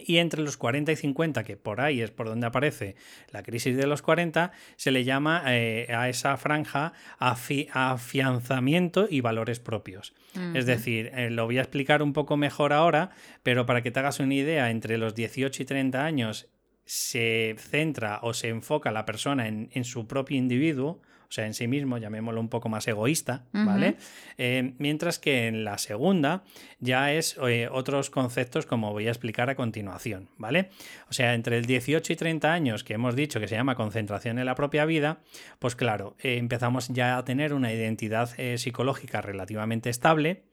Y 0.00 0.18
entre 0.18 0.40
los 0.42 0.56
40 0.56 0.92
y 0.92 0.96
50, 0.96 1.42
que 1.42 1.56
por 1.56 1.80
ahí 1.80 2.00
es 2.00 2.12
por 2.12 2.26
donde 2.28 2.46
aparece 2.46 2.94
la 3.32 3.42
crisis 3.42 3.76
de 3.76 3.86
los 3.88 4.00
40, 4.00 4.52
se 4.76 4.92
le 4.92 5.02
llama 5.02 5.42
eh, 5.48 5.88
a 5.92 6.08
esa 6.08 6.36
franja 6.36 6.92
afi- 7.18 7.68
afianzamiento 7.72 9.08
y 9.10 9.20
valores 9.20 9.60
propios. 9.60 10.14
Es 10.56 10.66
decir, 10.66 11.10
eh, 11.14 11.30
lo 11.30 11.46
voy 11.46 11.58
a 11.58 11.62
explicar 11.62 12.02
un 12.02 12.12
poco 12.12 12.36
mejor 12.36 12.72
ahora, 12.72 13.10
pero 13.42 13.66
para 13.66 13.82
que 13.82 13.90
te 13.90 13.98
hagas 14.00 14.20
una 14.20 14.34
idea, 14.34 14.70
entre 14.70 14.98
los 14.98 15.14
18 15.14 15.62
y 15.62 15.66
30 15.66 16.04
años 16.04 16.48
se 16.84 17.56
centra 17.58 18.20
o 18.22 18.32
se 18.34 18.48
enfoca 18.48 18.90
la 18.92 19.04
persona 19.04 19.48
en, 19.48 19.68
en 19.72 19.84
su 19.84 20.06
propio 20.06 20.38
individuo, 20.38 21.02
o 21.28 21.32
sea, 21.32 21.46
en 21.46 21.54
sí 21.54 21.66
mismo, 21.68 21.98
llamémoslo 21.98 22.40
un 22.40 22.48
poco 22.48 22.68
más 22.68 22.88
egoísta, 22.88 23.44
¿vale? 23.52 23.96
Eh, 24.38 24.74
mientras 24.78 25.18
que 25.18 25.46
en 25.46 25.64
la 25.64 25.76
segunda 25.76 26.42
ya 26.78 27.12
es 27.12 27.36
eh, 27.46 27.68
otros 27.70 28.08
conceptos 28.08 28.64
como 28.64 28.92
voy 28.92 29.08
a 29.08 29.10
explicar 29.10 29.50
a 29.50 29.54
continuación, 29.54 30.30
¿vale? 30.38 30.70
O 31.10 31.12
sea, 31.12 31.34
entre 31.34 31.58
el 31.58 31.66
18 31.66 32.12
y 32.12 32.16
30 32.16 32.52
años 32.52 32.82
que 32.82 32.94
hemos 32.94 33.14
dicho 33.14 33.40
que 33.40 33.48
se 33.48 33.56
llama 33.56 33.74
concentración 33.74 34.38
en 34.38 34.46
la 34.46 34.54
propia 34.54 34.86
vida, 34.86 35.20
pues 35.58 35.76
claro, 35.76 36.16
eh, 36.22 36.38
empezamos 36.38 36.88
ya 36.88 37.18
a 37.18 37.24
tener 37.24 37.52
una 37.52 37.72
identidad 37.72 38.30
psicológica 38.56 39.20
relativamente 39.20 39.90
estable, 39.90 40.44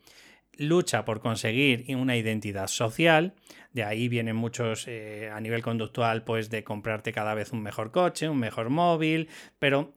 lucha 0.57 1.05
por 1.05 1.19
conseguir 1.19 1.85
una 1.95 2.17
identidad 2.17 2.67
social, 2.67 3.33
de 3.75 3.83
ahí 3.83 4.07
vienen 4.07 4.35
muchos 4.35 4.87
eh, 4.87 5.29
a 5.33 5.39
nivel 5.41 5.61
conductual, 5.61 6.23
pues 6.23 6.49
de 6.49 6.63
comprarte 6.63 7.11
cada 7.11 7.33
vez 7.33 7.51
un 7.51 7.61
mejor 7.61 7.91
coche, 7.91 8.29
un 8.29 8.39
mejor 8.39 8.69
móvil, 8.69 9.27
pero 9.59 9.93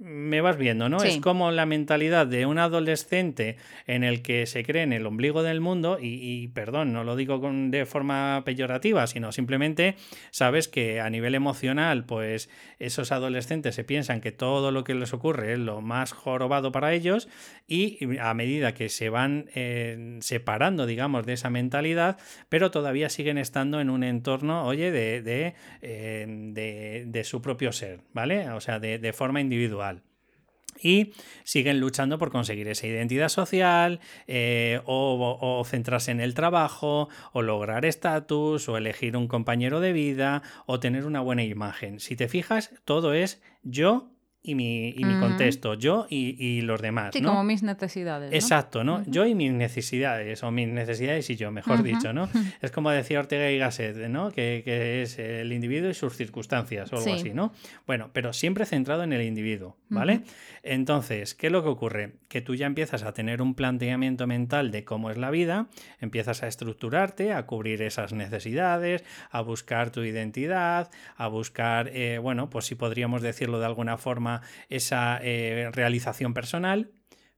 me 0.00 0.40
vas 0.40 0.56
viendo, 0.56 0.88
¿no? 0.88 1.00
Sí. 1.00 1.08
Es 1.08 1.16
como 1.18 1.50
la 1.50 1.66
mentalidad 1.66 2.26
de 2.26 2.46
un 2.46 2.58
adolescente 2.58 3.56
en 3.86 4.04
el 4.04 4.22
que 4.22 4.46
se 4.46 4.64
cree 4.64 4.82
en 4.82 4.92
el 4.92 5.06
ombligo 5.06 5.42
del 5.42 5.60
mundo 5.60 5.98
y, 6.00 6.18
y, 6.22 6.48
perdón, 6.48 6.92
no 6.92 7.04
lo 7.04 7.16
digo 7.16 7.40
con- 7.40 7.70
de 7.70 7.86
forma 7.86 8.42
peyorativa, 8.44 9.06
sino 9.06 9.32
simplemente 9.32 9.96
sabes 10.30 10.68
que 10.68 11.00
a 11.00 11.08
nivel 11.10 11.34
emocional, 11.34 12.04
pues 12.04 12.48
esos 12.78 13.12
adolescentes 13.12 13.74
se 13.74 13.84
piensan 13.84 14.20
que 14.20 14.32
todo 14.32 14.70
lo 14.70 14.84
que 14.84 14.94
les 14.94 15.12
ocurre 15.14 15.52
es 15.54 15.58
lo 15.58 15.80
más 15.80 16.12
jorobado 16.12 16.72
para 16.72 16.92
ellos 16.92 17.28
y 17.66 17.98
a 18.18 18.34
medida 18.34 18.74
que 18.74 18.88
se 18.88 19.08
van 19.08 19.46
eh, 19.54 20.18
separando, 20.20 20.86
digamos, 20.86 21.26
de 21.26 21.32
esa 21.34 21.50
mentalidad, 21.50 22.18
pero 22.48 22.70
todavía 22.70 23.08
siguen 23.08 23.38
estando 23.38 23.80
en 23.80 23.90
un 23.90 24.04
entorno, 24.04 24.64
oye, 24.66 24.90
de, 24.90 25.22
de, 25.22 25.54
eh, 25.82 26.26
de- 26.28 27.04
de 27.06 27.24
su 27.24 27.40
propio 27.42 27.72
ser, 27.72 28.00
¿vale? 28.12 28.50
O 28.50 28.60
sea, 28.60 28.78
de, 28.78 28.98
de 28.98 29.12
forma 29.12 29.40
individual. 29.40 29.85
Y 30.80 31.12
siguen 31.44 31.80
luchando 31.80 32.18
por 32.18 32.30
conseguir 32.30 32.68
esa 32.68 32.86
identidad 32.86 33.28
social, 33.28 34.00
eh, 34.26 34.80
o, 34.84 35.38
o 35.40 35.64
centrarse 35.64 36.10
en 36.10 36.20
el 36.20 36.34
trabajo, 36.34 37.08
o 37.32 37.42
lograr 37.42 37.84
estatus, 37.84 38.68
o 38.68 38.76
elegir 38.76 39.16
un 39.16 39.28
compañero 39.28 39.80
de 39.80 39.92
vida, 39.92 40.42
o 40.66 40.80
tener 40.80 41.06
una 41.06 41.20
buena 41.20 41.44
imagen. 41.44 42.00
Si 42.00 42.16
te 42.16 42.28
fijas, 42.28 42.72
todo 42.84 43.14
es 43.14 43.42
yo 43.62 44.15
y 44.46 44.54
mi, 44.54 44.88
y 44.90 45.04
mi 45.04 45.18
contexto, 45.20 45.74
yo 45.74 46.06
y, 46.08 46.36
y 46.42 46.60
los 46.62 46.80
demás. 46.80 47.10
Sí, 47.12 47.20
¿no? 47.20 47.30
como 47.30 47.44
mis 47.44 47.62
necesidades. 47.62 48.30
¿no? 48.30 48.36
Exacto, 48.36 48.84
¿no? 48.84 49.02
Yo 49.06 49.26
y 49.26 49.34
mis 49.34 49.52
necesidades, 49.52 50.42
o 50.42 50.50
mis 50.50 50.68
necesidades 50.68 51.28
y 51.30 51.36
yo, 51.36 51.50
mejor 51.50 51.82
dicho, 51.82 52.12
¿no? 52.12 52.28
Es 52.62 52.70
como 52.70 52.90
decía 52.90 53.18
Ortega 53.20 53.50
y 53.50 53.58
Gasset, 53.58 53.96
¿no? 54.08 54.30
Que, 54.30 54.62
que 54.64 55.02
es 55.02 55.18
el 55.18 55.52
individuo 55.52 55.90
y 55.90 55.94
sus 55.94 56.16
circunstancias 56.16 56.92
o 56.92 56.96
algo 56.96 57.06
Sí. 57.06 57.12
así, 57.20 57.30
¿no? 57.34 57.52
Bueno, 57.86 58.10
pero 58.12 58.32
siempre 58.32 58.64
centrado 58.66 59.02
en 59.02 59.12
el 59.12 59.22
individuo, 59.22 59.76
¿vale? 59.88 60.22
Entonces, 60.62 61.34
¿qué 61.34 61.46
es 61.46 61.52
lo 61.52 61.62
que 61.62 61.68
ocurre? 61.68 62.14
Que 62.28 62.40
tú 62.40 62.54
ya 62.54 62.66
empiezas 62.66 63.02
a 63.04 63.12
tener 63.12 63.40
un 63.42 63.54
planteamiento 63.54 64.26
mental 64.26 64.70
de 64.70 64.84
cómo 64.84 65.10
es 65.10 65.16
la 65.16 65.30
vida, 65.30 65.68
empiezas 66.00 66.42
a 66.42 66.48
estructurarte, 66.48 67.32
a 67.32 67.46
cubrir 67.46 67.82
esas 67.82 68.12
necesidades, 68.12 69.04
a 69.30 69.40
buscar 69.42 69.90
tu 69.90 70.02
identidad, 70.02 70.90
a 71.16 71.28
buscar, 71.28 71.88
eh, 71.92 72.18
bueno, 72.18 72.50
pues 72.50 72.66
si 72.66 72.74
podríamos 72.74 73.22
decirlo 73.22 73.60
de 73.60 73.66
alguna 73.66 73.96
forma, 73.96 74.35
esa 74.68 75.18
eh, 75.22 75.70
realización 75.72 76.34
personal. 76.34 76.90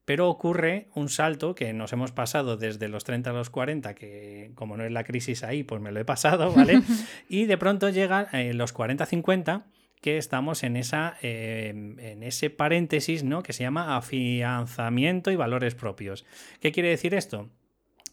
Pero 0.04 0.30
ocurre 0.30 0.88
un 0.94 1.10
salto 1.10 1.54
que 1.54 1.74
nos 1.74 1.92
hemos 1.92 2.12
pasado 2.12 2.56
desde 2.56 2.88
los 2.88 3.04
30 3.04 3.28
a 3.28 3.32
los 3.34 3.50
40, 3.50 3.94
que 3.94 4.52
como 4.54 4.78
no 4.78 4.84
es 4.84 4.90
la 4.90 5.04
crisis 5.04 5.44
ahí, 5.44 5.64
pues 5.64 5.82
me 5.82 5.92
lo 5.92 6.00
he 6.00 6.04
pasado, 6.06 6.50
¿vale? 6.56 6.80
y 7.28 7.44
de 7.44 7.58
pronto 7.58 7.90
llegan 7.90 8.26
eh, 8.32 8.54
los 8.54 8.74
40-50, 8.74 9.64
que 10.00 10.16
estamos 10.16 10.62
en, 10.62 10.76
esa, 10.76 11.16
eh, 11.20 11.68
en 11.70 12.22
ese 12.22 12.48
paréntesis 12.48 13.24
¿no? 13.24 13.42
que 13.42 13.52
se 13.52 13.64
llama 13.64 13.96
afianzamiento 13.96 15.30
y 15.30 15.36
valores 15.36 15.74
propios. 15.74 16.24
¿Qué 16.60 16.72
quiere 16.72 16.88
decir 16.88 17.14
esto? 17.14 17.50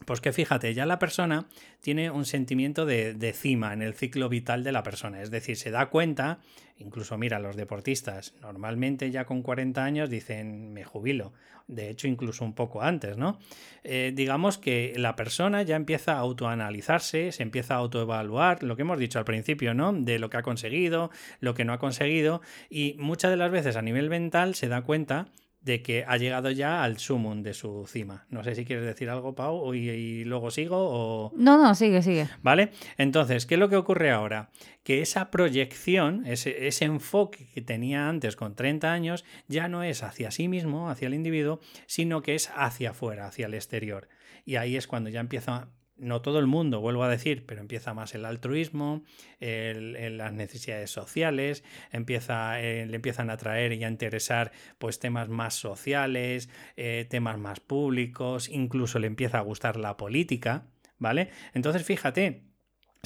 Pues 0.04 0.20
que 0.20 0.32
fíjate, 0.32 0.74
ya 0.74 0.86
la 0.86 0.98
persona 0.98 1.46
tiene 1.80 2.10
un 2.10 2.26
sentimiento 2.26 2.86
de, 2.86 3.32
cima 3.34 3.72
en 3.72 3.82
el 3.82 3.94
ciclo 3.94 4.28
vital 4.28 4.62
de 4.62 4.72
la 4.72 4.82
persona, 4.82 5.22
es 5.22 5.30
decir, 5.30 5.56
se 5.56 5.70
da 5.70 5.86
cuenta, 5.86 6.38
incluso 6.78 7.16
mira, 7.18 7.38
los 7.38 7.56
deportistas 7.56 8.34
normalmente 8.40 9.10
ya 9.10 9.24
con 9.24 9.42
40 9.42 9.82
años 9.82 10.10
dicen 10.10 10.72
me 10.72 10.84
jubilo, 10.84 11.32
de 11.66 11.88
hecho 11.88 12.06
incluso 12.06 12.44
un 12.44 12.54
poco 12.54 12.82
antes, 12.82 13.16
¿no? 13.16 13.38
Eh, 13.82 14.12
digamos 14.14 14.58
que 14.58 14.92
la 14.96 15.16
persona 15.16 15.62
ya 15.62 15.76
empieza 15.76 16.12
a 16.12 16.18
autoanalizarse, 16.18 17.32
se 17.32 17.42
empieza 17.42 17.74
a 17.74 17.78
autoevaluar, 17.78 18.62
lo 18.62 18.76
que 18.76 18.82
hemos 18.82 18.98
dicho 18.98 19.18
al 19.18 19.24
principio, 19.24 19.74
¿no? 19.74 19.92
De 19.92 20.18
lo 20.18 20.30
que 20.30 20.36
ha 20.36 20.42
conseguido, 20.42 21.10
lo 21.40 21.54
que 21.54 21.64
no 21.64 21.72
ha 21.72 21.78
conseguido, 21.78 22.42
y 22.70 22.94
muchas 22.98 23.30
de 23.30 23.38
las 23.38 23.50
veces 23.50 23.76
a 23.76 23.82
nivel 23.82 24.10
mental 24.10 24.54
se 24.54 24.68
da 24.68 24.82
cuenta 24.82 25.28
de 25.66 25.82
que 25.82 26.04
ha 26.06 26.16
llegado 26.16 26.48
ya 26.52 26.84
al 26.84 26.98
sumum 26.98 27.42
de 27.42 27.52
su 27.52 27.86
cima. 27.88 28.24
No 28.30 28.44
sé 28.44 28.54
si 28.54 28.64
quieres 28.64 28.86
decir 28.86 29.10
algo, 29.10 29.34
Pau, 29.34 29.74
y, 29.74 29.90
y 29.90 30.24
luego 30.24 30.52
sigo 30.52 30.76
o... 30.78 31.32
No, 31.36 31.60
no, 31.60 31.74
sigue, 31.74 32.02
sigue. 32.02 32.28
¿Vale? 32.40 32.70
Entonces, 32.96 33.46
¿qué 33.46 33.54
es 33.54 33.60
lo 33.60 33.68
que 33.68 33.74
ocurre 33.74 34.12
ahora? 34.12 34.50
Que 34.84 35.02
esa 35.02 35.32
proyección, 35.32 36.24
ese, 36.24 36.68
ese, 36.68 36.84
enfoque 36.84 37.48
que 37.52 37.62
tenía 37.62 38.08
antes 38.08 38.36
con 38.36 38.54
30 38.54 38.92
años, 38.92 39.24
ya 39.48 39.66
no 39.66 39.82
es 39.82 40.04
hacia 40.04 40.30
sí 40.30 40.46
mismo, 40.46 40.88
hacia 40.88 41.08
el 41.08 41.14
individuo, 41.14 41.58
sino 41.86 42.22
que 42.22 42.36
es 42.36 42.48
hacia 42.54 42.90
afuera, 42.90 43.26
hacia 43.26 43.46
el 43.46 43.54
exterior. 43.54 44.08
Y 44.44 44.54
ahí 44.56 44.76
es 44.76 44.86
cuando 44.86 45.10
ya 45.10 45.18
empieza 45.18 45.68
no 45.98 46.20
todo 46.20 46.38
el 46.38 46.46
mundo, 46.46 46.80
vuelvo 46.80 47.02
a 47.04 47.08
decir, 47.08 47.44
pero 47.46 47.60
empieza 47.60 47.94
más 47.94 48.14
el 48.14 48.24
altruismo, 48.24 49.02
las 49.40 50.32
necesidades 50.32 50.90
sociales, 50.90 51.64
empieza, 51.90 52.60
eh, 52.60 52.86
le 52.86 52.96
empiezan 52.96 53.30
a 53.30 53.36
traer 53.36 53.72
y 53.72 53.84
a 53.84 53.88
interesar 53.88 54.52
pues 54.78 54.98
temas 54.98 55.28
más 55.28 55.54
sociales, 55.54 56.48
eh, 56.76 57.06
temas 57.08 57.38
más 57.38 57.60
públicos, 57.60 58.48
incluso 58.48 58.98
le 58.98 59.06
empieza 59.06 59.38
a 59.38 59.42
gustar 59.42 59.76
la 59.76 59.96
política, 59.96 60.66
¿vale? 60.98 61.30
Entonces 61.54 61.82
fíjate, 61.84 62.45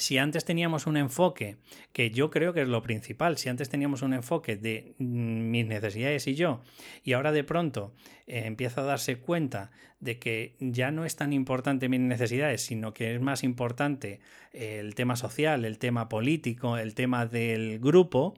si 0.01 0.17
antes 0.17 0.45
teníamos 0.45 0.87
un 0.87 0.97
enfoque, 0.97 1.57
que 1.93 2.09
yo 2.09 2.31
creo 2.31 2.53
que 2.53 2.63
es 2.63 2.67
lo 2.67 2.81
principal, 2.81 3.37
si 3.37 3.49
antes 3.49 3.69
teníamos 3.69 4.01
un 4.01 4.13
enfoque 4.13 4.55
de 4.55 4.95
mm, 4.97 5.51
mis 5.51 5.67
necesidades 5.67 6.25
y 6.25 6.33
yo, 6.33 6.61
y 7.03 7.13
ahora 7.13 7.31
de 7.31 7.43
pronto 7.43 7.93
eh, 8.25 8.43
empieza 8.45 8.81
a 8.81 8.85
darse 8.85 9.17
cuenta 9.17 9.69
de 9.99 10.17
que 10.17 10.55
ya 10.59 10.89
no 10.89 11.05
es 11.05 11.15
tan 11.15 11.33
importante 11.33 11.87
mis 11.87 11.99
necesidades, 11.99 12.63
sino 12.63 12.95
que 12.95 13.13
es 13.13 13.21
más 13.21 13.43
importante 13.43 14.19
eh, 14.53 14.79
el 14.79 14.95
tema 14.95 15.15
social, 15.15 15.65
el 15.65 15.77
tema 15.77 16.09
político, 16.09 16.77
el 16.77 16.95
tema 16.95 17.27
del 17.27 17.79
grupo, 17.79 18.33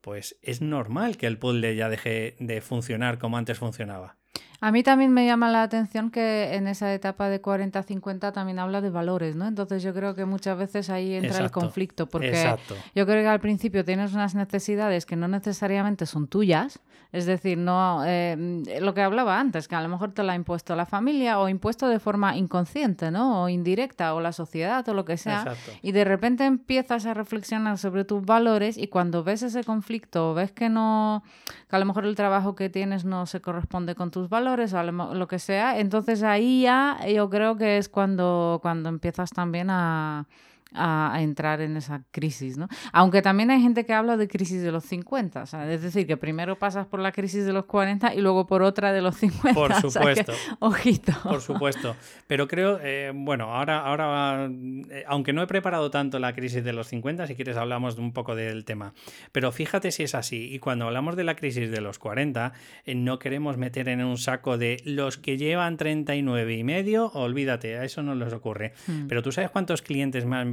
pues 0.00 0.38
es 0.40 0.62
normal 0.62 1.18
que 1.18 1.26
el 1.26 1.38
puzzle 1.38 1.76
ya 1.76 1.90
deje 1.90 2.34
de 2.38 2.62
funcionar 2.62 3.18
como 3.18 3.36
antes 3.36 3.58
funcionaba. 3.58 4.16
A 4.64 4.72
mí 4.72 4.82
también 4.82 5.12
me 5.12 5.26
llama 5.26 5.50
la 5.50 5.62
atención 5.62 6.10
que 6.10 6.54
en 6.54 6.68
esa 6.68 6.94
etapa 6.94 7.28
de 7.28 7.42
40-50 7.42 8.32
también 8.32 8.58
habla 8.58 8.80
de 8.80 8.88
valores, 8.88 9.36
¿no? 9.36 9.46
Entonces 9.46 9.82
yo 9.82 9.92
creo 9.92 10.14
que 10.14 10.24
muchas 10.24 10.56
veces 10.56 10.88
ahí 10.88 11.12
entra 11.12 11.40
el 11.40 11.50
conflicto, 11.50 12.08
porque 12.08 12.56
yo 12.94 13.04
creo 13.04 13.22
que 13.22 13.28
al 13.28 13.40
principio 13.40 13.84
tienes 13.84 14.14
unas 14.14 14.34
necesidades 14.34 15.04
que 15.04 15.16
no 15.16 15.28
necesariamente 15.28 16.06
son 16.06 16.28
tuyas, 16.28 16.80
es 17.12 17.26
decir, 17.26 17.58
no 17.58 18.04
eh, 18.06 18.62
lo 18.80 18.94
que 18.94 19.02
hablaba 19.02 19.38
antes, 19.38 19.68
que 19.68 19.74
a 19.74 19.82
lo 19.82 19.88
mejor 19.90 20.12
te 20.12 20.22
la 20.22 20.32
ha 20.32 20.36
impuesto 20.36 20.74
la 20.74 20.86
familia 20.86 21.38
o 21.38 21.50
impuesto 21.50 21.86
de 21.88 22.00
forma 22.00 22.34
inconsciente, 22.34 23.10
¿no? 23.10 23.42
O 23.42 23.48
indirecta, 23.50 24.14
o 24.14 24.22
la 24.22 24.32
sociedad, 24.32 24.88
o 24.88 24.94
lo 24.94 25.04
que 25.04 25.18
sea. 25.18 25.44
Y 25.82 25.92
de 25.92 26.04
repente 26.04 26.46
empiezas 26.46 27.04
a 27.04 27.12
reflexionar 27.12 27.76
sobre 27.76 28.06
tus 28.06 28.24
valores 28.24 28.78
y 28.78 28.88
cuando 28.88 29.22
ves 29.24 29.42
ese 29.42 29.62
conflicto, 29.62 30.32
ves 30.32 30.52
que 30.52 30.70
no, 30.70 31.22
que 31.68 31.76
a 31.76 31.78
lo 31.78 31.84
mejor 31.84 32.06
el 32.06 32.16
trabajo 32.16 32.54
que 32.56 32.70
tienes 32.70 33.04
no 33.04 33.26
se 33.26 33.42
corresponde 33.42 33.94
con 33.94 34.10
tus 34.10 34.30
valores 34.30 34.53
o 34.60 35.14
lo 35.14 35.28
que 35.28 35.38
sea, 35.38 35.78
entonces 35.78 36.22
ahí 36.22 36.62
ya 36.62 36.98
yo 37.06 37.28
creo 37.30 37.56
que 37.56 37.78
es 37.78 37.88
cuando, 37.88 38.58
cuando 38.62 38.88
empiezas 38.88 39.30
también 39.30 39.68
a 39.70 40.26
a, 40.74 41.16
entrar 41.20 41.60
en 41.60 41.76
esa 41.76 42.02
crisis, 42.10 42.56
¿no? 42.58 42.68
Aunque 42.92 43.22
también 43.22 43.50
hay 43.50 43.60
gente 43.60 43.84
que 43.84 43.92
habla 43.92 44.16
de 44.16 44.28
crisis 44.28 44.62
de 44.62 44.72
los 44.72 44.84
50, 44.84 45.44
es 45.70 45.82
decir, 45.82 46.06
que 46.06 46.16
primero 46.16 46.58
pasas 46.58 46.86
por 46.86 47.00
la 47.00 47.12
crisis 47.12 47.44
de 47.44 47.52
los 47.52 47.64
40 47.64 48.14
y 48.14 48.20
luego 48.20 48.46
por 48.46 48.62
otra 48.62 48.92
de 48.92 49.02
los 49.02 49.16
50. 49.18 49.54
Por 49.54 49.74
supuesto. 49.74 50.32
ojito. 50.58 51.12
Por 51.22 51.40
supuesto. 51.40 51.96
Pero 52.26 52.48
creo, 52.48 52.78
eh, 52.82 53.12
bueno, 53.14 53.54
ahora, 53.54 53.80
ahora 53.80 54.50
eh, 54.90 55.04
aunque 55.06 55.32
no 55.32 55.42
he 55.42 55.46
preparado 55.46 55.90
tanto 55.90 56.18
la 56.18 56.34
crisis 56.34 56.64
de 56.64 56.72
los 56.72 56.88
50, 56.88 57.26
si 57.26 57.34
quieres 57.34 57.56
hablamos 57.56 57.98
un 57.98 58.12
poco 58.12 58.34
del 58.34 58.64
tema. 58.64 58.94
Pero 59.32 59.52
fíjate 59.52 59.90
si 59.90 60.02
es 60.02 60.14
así. 60.14 60.52
Y 60.52 60.58
cuando 60.58 60.86
hablamos 60.86 61.16
de 61.16 61.24
la 61.24 61.36
crisis 61.36 61.70
de 61.70 61.80
los 61.80 61.98
40, 61.98 62.52
eh, 62.84 62.94
no 62.94 63.18
queremos 63.18 63.56
meter 63.56 63.88
en 63.88 64.04
un 64.04 64.18
saco 64.18 64.58
de 64.58 64.82
los 64.84 65.18
que 65.18 65.36
llevan 65.36 65.76
39 65.76 66.56
y 66.56 66.64
medio, 66.64 67.10
olvídate, 67.12 67.78
a 67.78 67.84
eso 67.84 68.02
no 68.02 68.14
les 68.14 68.32
ocurre. 68.32 68.72
Hmm. 68.86 69.06
Pero 69.08 69.22
tú 69.22 69.32
sabes 69.32 69.50
cuántos 69.50 69.82
clientes 69.82 70.24
me 70.24 70.36
han 70.36 70.50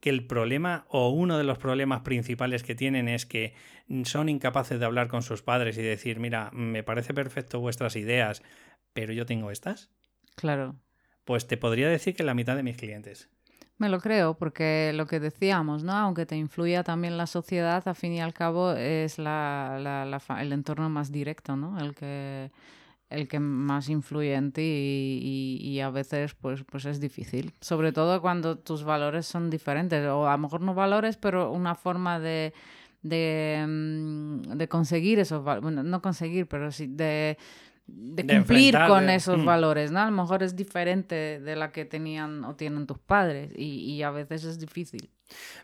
que 0.00 0.10
el 0.10 0.26
problema 0.26 0.86
o 0.88 1.10
uno 1.10 1.38
de 1.38 1.44
los 1.44 1.58
problemas 1.58 2.02
principales 2.02 2.62
que 2.62 2.74
tienen 2.74 3.08
es 3.08 3.26
que 3.26 3.54
son 4.04 4.28
incapaces 4.28 4.78
de 4.78 4.86
hablar 4.86 5.08
con 5.08 5.22
sus 5.22 5.42
padres 5.42 5.76
y 5.78 5.82
decir, 5.82 6.20
mira, 6.20 6.50
me 6.52 6.82
parece 6.82 7.14
perfecto 7.14 7.60
vuestras 7.60 7.96
ideas, 7.96 8.42
pero 8.92 9.12
yo 9.12 9.26
tengo 9.26 9.50
estas. 9.50 9.90
Claro. 10.36 10.76
Pues 11.24 11.46
te 11.46 11.56
podría 11.56 11.88
decir 11.88 12.14
que 12.14 12.22
la 12.22 12.34
mitad 12.34 12.56
de 12.56 12.62
mis 12.62 12.76
clientes. 12.76 13.28
Me 13.78 13.88
lo 13.88 14.00
creo, 14.00 14.34
porque 14.34 14.92
lo 14.94 15.06
que 15.06 15.20
decíamos, 15.20 15.84
¿no? 15.84 15.92
Aunque 15.92 16.26
te 16.26 16.36
influya 16.36 16.82
también 16.82 17.16
la 17.16 17.28
sociedad, 17.28 17.86
al 17.86 17.94
fin 17.94 18.12
y 18.12 18.20
al 18.20 18.34
cabo 18.34 18.72
es 18.72 19.18
la, 19.18 20.20
el 20.40 20.52
entorno 20.52 20.90
más 20.90 21.12
directo, 21.12 21.56
¿no? 21.56 21.78
El 21.78 21.94
que 21.94 22.50
el 23.10 23.26
que 23.28 23.40
más 23.40 23.88
influye 23.88 24.34
en 24.34 24.52
ti 24.52 25.20
y, 25.22 25.80
a 25.80 25.90
veces 25.90 26.34
pues, 26.34 26.64
pues 26.64 26.84
es 26.84 27.00
difícil. 27.00 27.54
Sobre 27.60 27.92
todo 27.92 28.20
cuando 28.20 28.58
tus 28.58 28.84
valores 28.84 29.26
son 29.26 29.50
diferentes, 29.50 30.06
o 30.06 30.28
a 30.28 30.32
lo 30.32 30.38
mejor 30.38 30.60
no 30.60 30.74
valores, 30.74 31.16
pero 31.16 31.50
una 31.50 31.74
forma 31.74 32.20
de, 32.20 32.52
de, 33.02 33.64
mm, 33.66 34.62
conseguir 34.68 35.18
esos 35.18 35.42
valores, 35.42 35.62
bueno, 35.62 35.82
no 35.82 36.02
conseguir, 36.02 36.46
pero 36.46 36.70
sí 36.70 36.86
de, 36.86 37.38
cumplir 38.16 38.76
con 38.86 39.10
esos 39.10 39.38
mm. 39.38 39.44
valores, 39.44 39.90
¿no? 39.90 40.00
A 40.00 40.06
lo 40.06 40.12
mejor 40.12 40.42
es 40.42 40.56
diferente 40.56 41.40
de 41.40 41.56
la 41.56 41.72
que 41.72 41.84
tenían 41.84 42.44
o 42.44 42.54
tienen 42.56 42.86
tus 42.86 42.98
padres 42.98 43.52
y, 43.56 43.80
y 43.92 44.02
a 44.02 44.10
veces 44.10 44.44
es 44.44 44.58
difícil. 44.58 45.10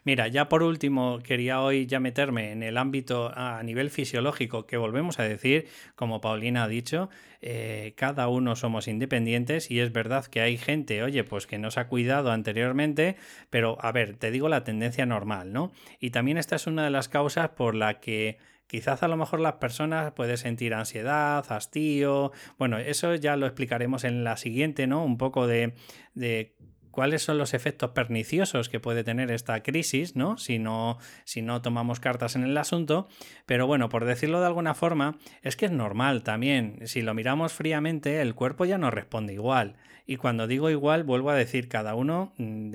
Mira, 0.05 0.29
ya 0.29 0.49
por 0.49 0.63
último, 0.63 1.21
quería 1.23 1.63
hoy 1.63 1.87
ya 1.87 2.01
meterme 2.01 2.53
en 2.53 2.63
el 2.63 2.77
ámbito 2.77 3.33
a 3.35 3.63
nivel 3.63 3.91
fisiológico, 3.91 4.67
que 4.67 4.77
volvemos 4.77 5.19
a 5.19 5.23
decir, 5.23 5.69
como 5.95 6.21
Paulina 6.21 6.65
ha 6.65 6.69
dicho, 6.69 7.09
eh, 7.41 7.95
cada 7.97 8.29
uno 8.29 8.57
somos 8.57 8.89
independientes 8.89 9.71
y 9.71 9.81
es 9.81 9.93
verdad 9.93 10.27
que 10.27 10.41
hay 10.41 10.59
gente, 10.59 11.03
oye, 11.03 11.25
pues 11.25 11.47
que 11.47 11.59
nos 11.59 11.79
ha 11.79 11.89
cuidado 11.89 12.31
anteriormente, 12.31 13.17
pero 13.51 13.79
a 13.81 13.93
ver, 13.93 14.17
te 14.17 14.31
digo 14.31 14.49
la 14.49 14.65
tendencia 14.65 15.07
normal, 15.07 15.53
¿no? 15.53 15.73
Y 15.99 16.11
también 16.11 16.37
esta 16.37 16.57
es 16.57 16.67
una 16.67 16.85
de 16.85 16.91
las 16.91 17.09
causas 17.09 17.51
por 17.51 17.75
la 17.75 18.01
que 18.01 18.39
Quizás 18.67 19.03
a 19.03 19.09
lo 19.09 19.17
mejor 19.17 19.41
las 19.41 19.55
personas 19.55 20.13
pueden 20.13 20.37
sentir 20.37 20.75
ansiedad, 20.75 21.45
hastío. 21.51 22.33
Bueno, 22.59 22.79
eso 22.79 23.15
ya 23.15 23.37
lo 23.37 23.47
explicaremos 23.47 24.05
en 24.05 24.25
la 24.25 24.37
siguiente, 24.37 24.87
¿no? 24.87 25.05
Un 25.05 25.19
poco 25.19 25.47
de, 25.47 25.75
de 26.15 26.57
cuáles 26.95 27.23
son 27.23 27.39
los 27.39 27.55
efectos 27.55 27.91
perniciosos 27.91 28.69
que 28.69 28.79
puede 28.79 29.03
tener 29.03 29.33
esta 29.33 29.63
crisis, 29.65 30.15
¿no? 30.15 30.39
Si, 30.39 30.61
¿no? 30.61 30.99
si 31.25 31.43
no 31.43 31.61
tomamos 31.61 31.99
cartas 31.99 32.37
en 32.37 32.45
el 32.45 32.57
asunto. 32.57 33.09
Pero 33.47 33.67
bueno, 33.67 33.89
por 33.89 34.05
decirlo 34.05 34.41
de 34.41 34.47
alguna 34.47 34.75
forma, 34.75 35.19
es 35.43 35.57
que 35.57 35.67
es 35.67 35.73
normal 35.73 36.23
también. 36.23 36.79
Si 36.85 37.03
lo 37.03 37.13
miramos 37.13 37.53
fríamente, 37.53 38.21
el 38.21 38.37
cuerpo 38.37 38.65
ya 38.65 38.79
no 38.79 38.93
responde 38.93 39.33
igual. 39.33 39.77
Y 40.07 40.17
cuando 40.17 40.47
digo 40.47 40.71
igual, 40.71 41.05
vuelvo 41.05 41.31
a 41.31 41.35
decir, 41.35 41.69
cada 41.69 41.95
uno 41.95 42.33
mm, 42.37 42.71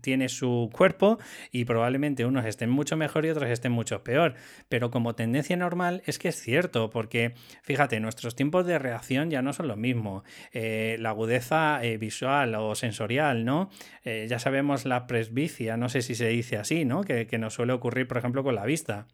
tiene 0.00 0.28
su 0.28 0.70
cuerpo 0.72 1.18
y 1.52 1.64
probablemente 1.64 2.24
unos 2.24 2.46
estén 2.46 2.70
mucho 2.70 2.96
mejor 2.96 3.26
y 3.26 3.30
otros 3.30 3.50
estén 3.50 3.72
mucho 3.72 4.02
peor. 4.02 4.34
Pero 4.68 4.90
como 4.90 5.14
tendencia 5.14 5.56
normal 5.56 6.02
es 6.06 6.18
que 6.18 6.28
es 6.28 6.40
cierto, 6.40 6.90
porque 6.90 7.34
fíjate, 7.62 8.00
nuestros 8.00 8.34
tiempos 8.34 8.66
de 8.66 8.78
reacción 8.78 9.30
ya 9.30 9.42
no 9.42 9.52
son 9.52 9.68
lo 9.68 9.76
mismo. 9.76 10.24
Eh, 10.52 10.96
la 11.00 11.10
agudeza 11.10 11.82
eh, 11.82 11.98
visual 11.98 12.54
o 12.54 12.74
sensorial, 12.74 13.44
¿no? 13.44 13.70
Eh, 14.04 14.26
ya 14.28 14.38
sabemos 14.38 14.84
la 14.84 15.06
presbicia, 15.06 15.76
no 15.76 15.88
sé 15.88 16.02
si 16.02 16.14
se 16.14 16.28
dice 16.28 16.56
así, 16.56 16.84
¿no? 16.84 17.02
Que, 17.02 17.26
que 17.26 17.38
nos 17.38 17.54
suele 17.54 17.72
ocurrir, 17.72 18.08
por 18.08 18.18
ejemplo, 18.18 18.42
con 18.42 18.54
la 18.54 18.64
vista 18.64 19.06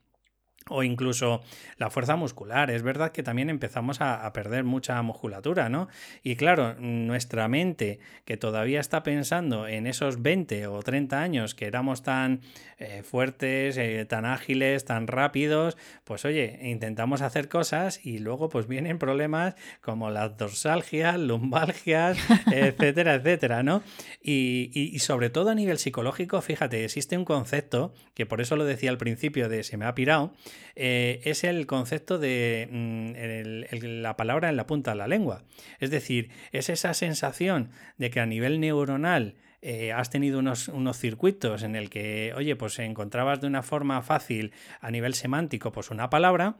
o 0.68 0.82
incluso 0.82 1.42
la 1.78 1.90
fuerza 1.90 2.16
muscular. 2.16 2.70
Es 2.70 2.82
verdad 2.82 3.12
que 3.12 3.22
también 3.22 3.50
empezamos 3.50 4.00
a, 4.00 4.32
perder 4.34 4.64
mucha 4.64 5.00
musculatura, 5.02 5.68
¿no? 5.68 5.88
Y 6.22 6.36
claro, 6.36 6.74
nuestra 6.80 7.46
mente, 7.46 8.00
que 8.24 8.36
todavía 8.36 8.80
está 8.80 9.02
pensando 9.02 9.68
en 9.68 9.86
esos 9.86 10.22
20 10.22 10.66
o 10.66 10.82
30 10.82 11.20
años 11.20 11.54
que 11.54 11.66
éramos 11.66 12.02
tan 12.02 12.40
eh, 12.78 13.02
fuertes, 13.04 13.76
eh, 13.76 14.04
tan 14.06 14.24
ágiles, 14.24 14.84
tan 14.84 15.06
rápidos, 15.06 15.76
pues 16.04 16.24
oye, 16.24 16.58
intentamos 16.62 17.20
hacer 17.20 17.48
cosas 17.48 18.04
y 18.04 18.18
luego 18.18 18.48
pues 18.48 18.66
vienen 18.66 18.98
problemas 18.98 19.54
como 19.80 20.10
las 20.10 20.36
dorsalgias, 20.36 21.18
lumbalgias, 21.18 22.18
etcétera, 22.52 23.14
etcétera, 23.14 23.62
¿no? 23.62 23.82
Y, 24.20 24.70
y 24.74 24.98
sobre 24.98 25.30
todo 25.30 25.50
a 25.50 25.54
nivel 25.54 25.78
psicológico, 25.78 26.40
fíjate, 26.40 26.84
existe 26.84 27.16
un 27.16 27.24
concepto, 27.24 27.94
que 28.14 28.26
por 28.26 28.40
eso 28.40 28.56
lo 28.56 28.64
decía 28.64 28.90
al 28.90 28.98
principio 28.98 29.48
de 29.48 29.62
se 29.62 29.76
me 29.76 29.84
ha 29.84 29.94
pirado, 29.94 30.32
eh, 30.76 31.20
es 31.24 31.44
el 31.44 31.66
concepto 31.66 32.18
de 32.18 32.68
mm, 32.70 34.02
la 34.02 34.16
palabra 34.16 34.48
en 34.48 34.56
la 34.56 34.66
punta 34.66 34.92
de 34.92 34.96
la 34.96 35.08
lengua. 35.08 35.44
Es 35.80 35.90
decir, 35.90 36.30
es 36.52 36.68
esa 36.68 36.94
sensación 36.94 37.70
de 37.98 38.10
que 38.10 38.20
a 38.20 38.26
nivel 38.26 38.60
neuronal 38.60 39.36
eh, 39.62 39.92
has 39.92 40.10
tenido 40.10 40.38
unos, 40.38 40.68
unos, 40.68 40.98
circuitos 40.98 41.62
en 41.62 41.74
el 41.74 41.88
que, 41.88 42.34
oye, 42.36 42.54
pues 42.54 42.78
encontrabas 42.78 43.40
de 43.40 43.46
una 43.46 43.62
forma 43.62 44.02
fácil 44.02 44.52
a 44.80 44.90
nivel 44.90 45.14
semántico 45.14 45.72
pues 45.72 45.90
una 45.90 46.10
palabra 46.10 46.56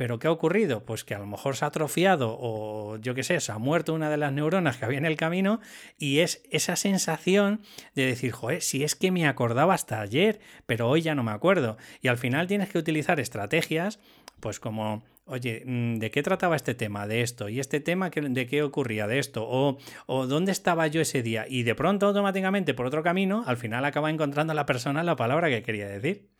pero 0.00 0.18
¿qué 0.18 0.28
ha 0.28 0.32
ocurrido? 0.32 0.82
Pues 0.86 1.04
que 1.04 1.14
a 1.14 1.18
lo 1.18 1.26
mejor 1.26 1.56
se 1.56 1.66
ha 1.66 1.68
atrofiado 1.68 2.34
o 2.40 2.96
yo 2.96 3.14
qué 3.14 3.22
sé, 3.22 3.38
se 3.38 3.52
ha 3.52 3.58
muerto 3.58 3.92
una 3.92 4.08
de 4.08 4.16
las 4.16 4.32
neuronas 4.32 4.78
que 4.78 4.86
había 4.86 4.96
en 4.96 5.04
el 5.04 5.18
camino 5.18 5.60
y 5.98 6.20
es 6.20 6.40
esa 6.50 6.74
sensación 6.76 7.60
de 7.94 8.06
decir, 8.06 8.32
joder, 8.32 8.62
si 8.62 8.82
es 8.82 8.94
que 8.94 9.10
me 9.10 9.28
acordaba 9.28 9.74
hasta 9.74 10.00
ayer, 10.00 10.40
pero 10.64 10.88
hoy 10.88 11.02
ya 11.02 11.14
no 11.14 11.22
me 11.22 11.32
acuerdo. 11.32 11.76
Y 12.00 12.08
al 12.08 12.16
final 12.16 12.46
tienes 12.46 12.70
que 12.70 12.78
utilizar 12.78 13.20
estrategias, 13.20 14.00
pues 14.40 14.58
como 14.58 15.04
oye, 15.26 15.64
mm, 15.66 15.96
¿de 15.96 16.10
qué 16.10 16.22
trataba 16.22 16.56
este 16.56 16.74
tema? 16.74 17.06
De 17.06 17.20
esto. 17.20 17.50
¿Y 17.50 17.60
este 17.60 17.80
tema 17.80 18.08
de 18.08 18.46
qué 18.46 18.62
ocurría? 18.62 19.06
De 19.06 19.18
esto. 19.18 19.46
O, 19.46 19.76
o, 20.06 20.26
dónde 20.26 20.50
estaba 20.50 20.86
yo 20.86 21.02
ese 21.02 21.22
día. 21.22 21.44
Y 21.46 21.64
de 21.64 21.74
pronto, 21.74 22.06
automáticamente, 22.06 22.72
por 22.72 22.86
otro 22.86 23.02
camino, 23.02 23.44
al 23.46 23.58
final 23.58 23.84
acaba 23.84 24.08
encontrando 24.08 24.54
la 24.54 24.64
persona 24.64 25.04
la 25.04 25.16
palabra 25.16 25.50
que 25.50 25.62
quería 25.62 25.88
decir. 25.88 26.30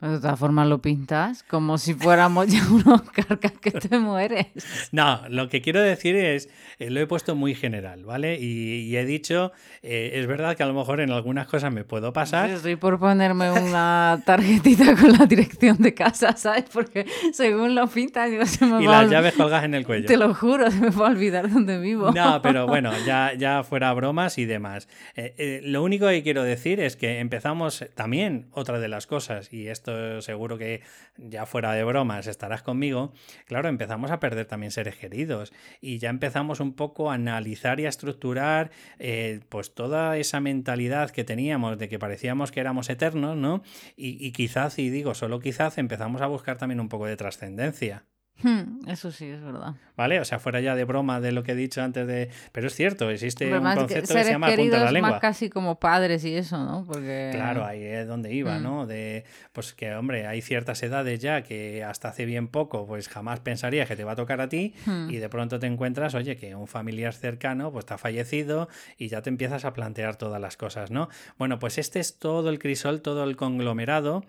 Pero 0.00 0.12
de 0.14 0.20
todas 0.20 0.38
formas 0.38 0.66
lo 0.66 0.80
pintas 0.80 1.42
como 1.42 1.76
si 1.76 1.92
fuéramos 1.92 2.46
ya 2.46 2.66
unos 2.70 3.02
carcas 3.10 3.52
que 3.52 3.70
te 3.70 3.98
mueres. 3.98 4.46
No, 4.92 5.20
lo 5.28 5.50
que 5.50 5.60
quiero 5.60 5.82
decir 5.82 6.16
es, 6.16 6.48
eh, 6.78 6.88
lo 6.88 7.00
he 7.00 7.06
puesto 7.06 7.34
muy 7.34 7.54
general, 7.54 8.04
¿vale? 8.04 8.38
Y, 8.40 8.96
he 8.96 9.04
dicho, 9.04 9.52
eh, 9.82 10.12
es 10.14 10.26
verdad 10.26 10.56
que 10.56 10.62
a 10.62 10.66
lo 10.66 10.72
mejor 10.72 11.00
en 11.00 11.10
algunas 11.10 11.46
cosas 11.46 11.70
me 11.72 11.84
puedo 11.84 12.14
pasar. 12.14 12.48
estoy 12.48 12.76
por 12.76 12.98
ponerme 12.98 13.50
una 13.52 14.22
tarjetita 14.26 14.96
con 14.96 15.12
la 15.12 15.26
dirección 15.26 15.76
de 15.78 15.92
casa, 15.92 16.34
¿sabes? 16.34 16.64
Porque 16.72 17.04
según 17.34 17.74
lo 17.74 17.86
pintas, 17.86 18.30
yo 18.30 18.46
se 18.46 18.64
me 18.64 18.82
Y 18.82 18.86
las 18.86 19.10
llaves 19.10 19.34
colgas 19.34 19.64
en 19.64 19.74
el 19.74 19.84
cuello. 19.84 20.06
Te 20.06 20.16
lo 20.16 20.34
juro, 20.34 20.70
se 20.70 20.80
me 20.80 20.90
va 20.90 21.08
a 21.08 21.10
olvidar 21.10 21.50
dónde 21.50 21.78
vivo. 21.78 22.10
No, 22.12 22.40
pero 22.40 22.66
bueno, 22.68 22.90
ya, 23.04 23.34
ya 23.34 23.62
fuera 23.64 23.92
bromas 23.92 24.38
y 24.38 24.46
demás. 24.46 24.88
Eh, 25.14 25.60
lo 25.62 25.82
único 25.82 26.08
que 26.08 26.22
quiero 26.22 26.42
decir 26.42 26.80
es 26.80 26.96
que 26.96 27.18
empezamos 27.18 27.84
también 27.94 28.46
otra 28.52 28.78
de 28.78 28.88
las 28.88 29.06
cosas, 29.06 29.52
y 29.52 29.68
esto 29.68 29.89
seguro 30.20 30.58
que 30.58 30.82
ya 31.16 31.46
fuera 31.46 31.72
de 31.72 31.84
bromas 31.84 32.26
estarás 32.26 32.62
conmigo, 32.62 33.12
claro, 33.46 33.68
empezamos 33.68 34.10
a 34.10 34.20
perder 34.20 34.46
también 34.46 34.70
seres 34.72 34.96
queridos 34.96 35.52
y 35.80 35.98
ya 35.98 36.10
empezamos 36.10 36.60
un 36.60 36.74
poco 36.74 37.10
a 37.10 37.14
analizar 37.14 37.80
y 37.80 37.86
a 37.86 37.88
estructurar 37.88 38.70
eh, 38.98 39.40
pues 39.48 39.74
toda 39.74 40.16
esa 40.16 40.40
mentalidad 40.40 41.10
que 41.10 41.24
teníamos 41.24 41.78
de 41.78 41.88
que 41.88 41.98
parecíamos 41.98 42.52
que 42.52 42.60
éramos 42.60 42.90
eternos, 42.90 43.36
¿no? 43.36 43.62
Y, 43.96 44.24
y 44.24 44.32
quizás, 44.32 44.78
y 44.78 44.90
digo 44.90 45.14
solo 45.14 45.40
quizás, 45.40 45.78
empezamos 45.78 46.22
a 46.22 46.26
buscar 46.26 46.58
también 46.58 46.80
un 46.80 46.88
poco 46.88 47.06
de 47.06 47.16
trascendencia. 47.16 48.04
Hmm, 48.42 48.88
eso 48.88 49.10
sí, 49.10 49.26
es 49.26 49.42
verdad. 49.42 49.74
¿Vale? 49.96 50.18
O 50.20 50.24
sea, 50.24 50.38
fuera 50.38 50.60
ya 50.60 50.74
de 50.74 50.84
broma 50.84 51.20
de 51.20 51.32
lo 51.32 51.42
que 51.42 51.52
he 51.52 51.54
dicho 51.54 51.82
antes 51.82 52.06
de... 52.06 52.30
Pero 52.52 52.68
es 52.68 52.74
cierto, 52.74 53.10
existe 53.10 53.52
un 53.52 53.62
concepto 53.62 54.14
que, 54.14 54.24
se 54.24 54.30
llama 54.32 54.46
punta 54.48 54.78
de 54.78 54.84
la 54.84 54.92
lengua. 54.92 55.10
más 55.10 55.20
casi 55.20 55.50
como 55.50 55.78
padres 55.78 56.24
y 56.24 56.34
eso, 56.34 56.56
¿no? 56.64 56.84
Porque... 56.86 57.30
Claro, 57.32 57.64
ahí 57.64 57.82
es 57.84 58.06
donde 58.08 58.32
iba, 58.32 58.58
Hmm. 58.58 58.62
¿no? 58.62 58.86
De, 58.86 59.24
pues 59.52 59.74
que, 59.74 59.94
hombre, 59.94 60.26
hay 60.26 60.40
ciertas 60.40 60.82
edades 60.82 61.20
ya 61.20 61.42
que 61.42 61.84
hasta 61.84 62.08
hace 62.08 62.24
bien 62.24 62.48
poco, 62.48 62.86
pues 62.86 63.08
jamás 63.08 63.40
pensarías 63.40 63.86
que 63.88 63.96
te 63.96 64.04
va 64.04 64.12
a 64.12 64.16
tocar 64.16 64.40
a 64.40 64.48
ti 64.48 64.74
Hmm. 64.86 65.10
y 65.10 65.16
de 65.16 65.28
pronto 65.28 65.58
te 65.58 65.66
encuentras, 65.66 66.14
oye, 66.14 66.36
que 66.36 66.54
un 66.54 66.66
familiar 66.66 67.12
cercano 67.12 67.70
pues 67.72 67.84
ha 67.90 67.98
fallecido 67.98 68.68
y 68.96 69.08
ya 69.08 69.20
te 69.22 69.28
empiezas 69.30 69.64
a 69.64 69.72
plantear 69.74 70.16
todas 70.16 70.40
las 70.40 70.56
cosas, 70.56 70.90
¿no? 70.90 71.08
Bueno, 71.38 71.58
pues 71.58 71.76
este 71.78 72.00
es 72.00 72.18
todo 72.18 72.48
el 72.50 72.58
crisol, 72.58 73.02
todo 73.02 73.24
el 73.24 73.36
conglomerado 73.36 74.24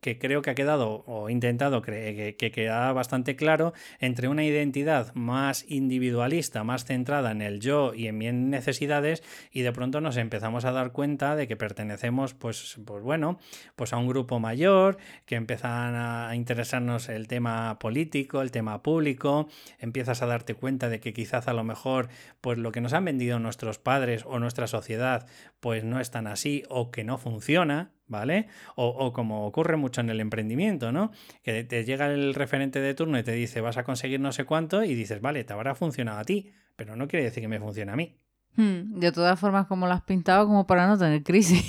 que 0.00 0.18
creo 0.18 0.42
que 0.42 0.50
ha 0.50 0.54
quedado 0.54 1.04
o 1.06 1.30
intentado 1.30 1.82
que, 1.82 2.36
que 2.38 2.50
queda 2.50 2.92
bastante 2.92 3.36
claro 3.36 3.72
entre 3.98 4.28
una 4.28 4.44
identidad 4.44 5.14
más 5.14 5.64
individualista, 5.68 6.64
más 6.64 6.84
centrada 6.84 7.30
en 7.30 7.42
el 7.42 7.60
yo 7.60 7.94
y 7.94 8.06
en 8.06 8.18
mis 8.18 8.32
necesidades 8.32 9.22
y 9.50 9.62
de 9.62 9.72
pronto 9.72 10.00
nos 10.00 10.16
empezamos 10.16 10.64
a 10.64 10.72
dar 10.72 10.92
cuenta 10.92 11.36
de 11.36 11.48
que 11.48 11.56
pertenecemos 11.56 12.34
pues, 12.34 12.78
pues 12.84 13.02
bueno, 13.02 13.38
pues 13.76 13.92
a 13.92 13.96
un 13.96 14.08
grupo 14.08 14.40
mayor, 14.40 14.98
que 15.26 15.36
empiezan 15.36 15.94
a 15.94 16.34
interesarnos 16.34 17.08
el 17.08 17.28
tema 17.28 17.78
político, 17.78 18.42
el 18.42 18.50
tema 18.50 18.82
público, 18.82 19.48
empiezas 19.78 20.22
a 20.22 20.26
darte 20.26 20.54
cuenta 20.54 20.88
de 20.88 21.00
que 21.00 21.12
quizás 21.12 21.48
a 21.48 21.52
lo 21.52 21.64
mejor 21.64 22.08
pues 22.40 22.58
lo 22.58 22.72
que 22.72 22.80
nos 22.80 22.92
han 22.92 23.04
vendido 23.04 23.38
nuestros 23.38 23.78
padres 23.78 24.24
o 24.26 24.38
nuestra 24.38 24.66
sociedad 24.66 25.26
pues 25.60 25.84
no 25.84 26.00
es 26.00 26.10
tan 26.10 26.26
así 26.26 26.64
o 26.68 26.90
que 26.90 27.04
no 27.04 27.18
funciona, 27.18 27.92
¿vale? 28.12 28.46
O, 28.76 28.86
o, 28.86 29.12
como 29.12 29.46
ocurre 29.46 29.76
mucho 29.76 30.00
en 30.00 30.10
el 30.10 30.20
emprendimiento, 30.20 30.92
¿no? 30.92 31.10
Que 31.42 31.64
te 31.64 31.84
llega 31.84 32.06
el 32.06 32.34
referente 32.34 32.80
de 32.80 32.94
turno 32.94 33.18
y 33.18 33.24
te 33.24 33.32
dice 33.32 33.60
vas 33.60 33.76
a 33.76 33.82
conseguir 33.82 34.20
no 34.20 34.30
sé 34.30 34.44
cuánto 34.44 34.84
y 34.84 34.94
dices, 34.94 35.20
vale, 35.20 35.42
te 35.42 35.52
habrá 35.52 35.74
funcionado 35.74 36.20
a 36.20 36.24
ti, 36.24 36.52
pero 36.76 36.94
no 36.94 37.08
quiere 37.08 37.24
decir 37.24 37.42
que 37.42 37.48
me 37.48 37.58
funcione 37.58 37.90
a 37.90 37.96
mí. 37.96 38.16
Hmm, 38.54 39.00
de 39.00 39.10
todas 39.10 39.40
formas, 39.40 39.66
como 39.66 39.86
lo 39.86 39.92
has 39.94 40.02
pintado, 40.02 40.46
como 40.46 40.66
para 40.66 40.86
no 40.86 40.96
tener 40.96 41.24
crisis. 41.24 41.64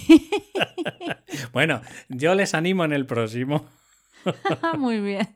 bueno, 1.54 1.82
yo 2.10 2.36
les 2.36 2.54
animo 2.54 2.86
en 2.86 2.94
el 2.94 3.06
próximo. 3.06 3.66
muy 4.78 5.00
bien. 5.02 5.28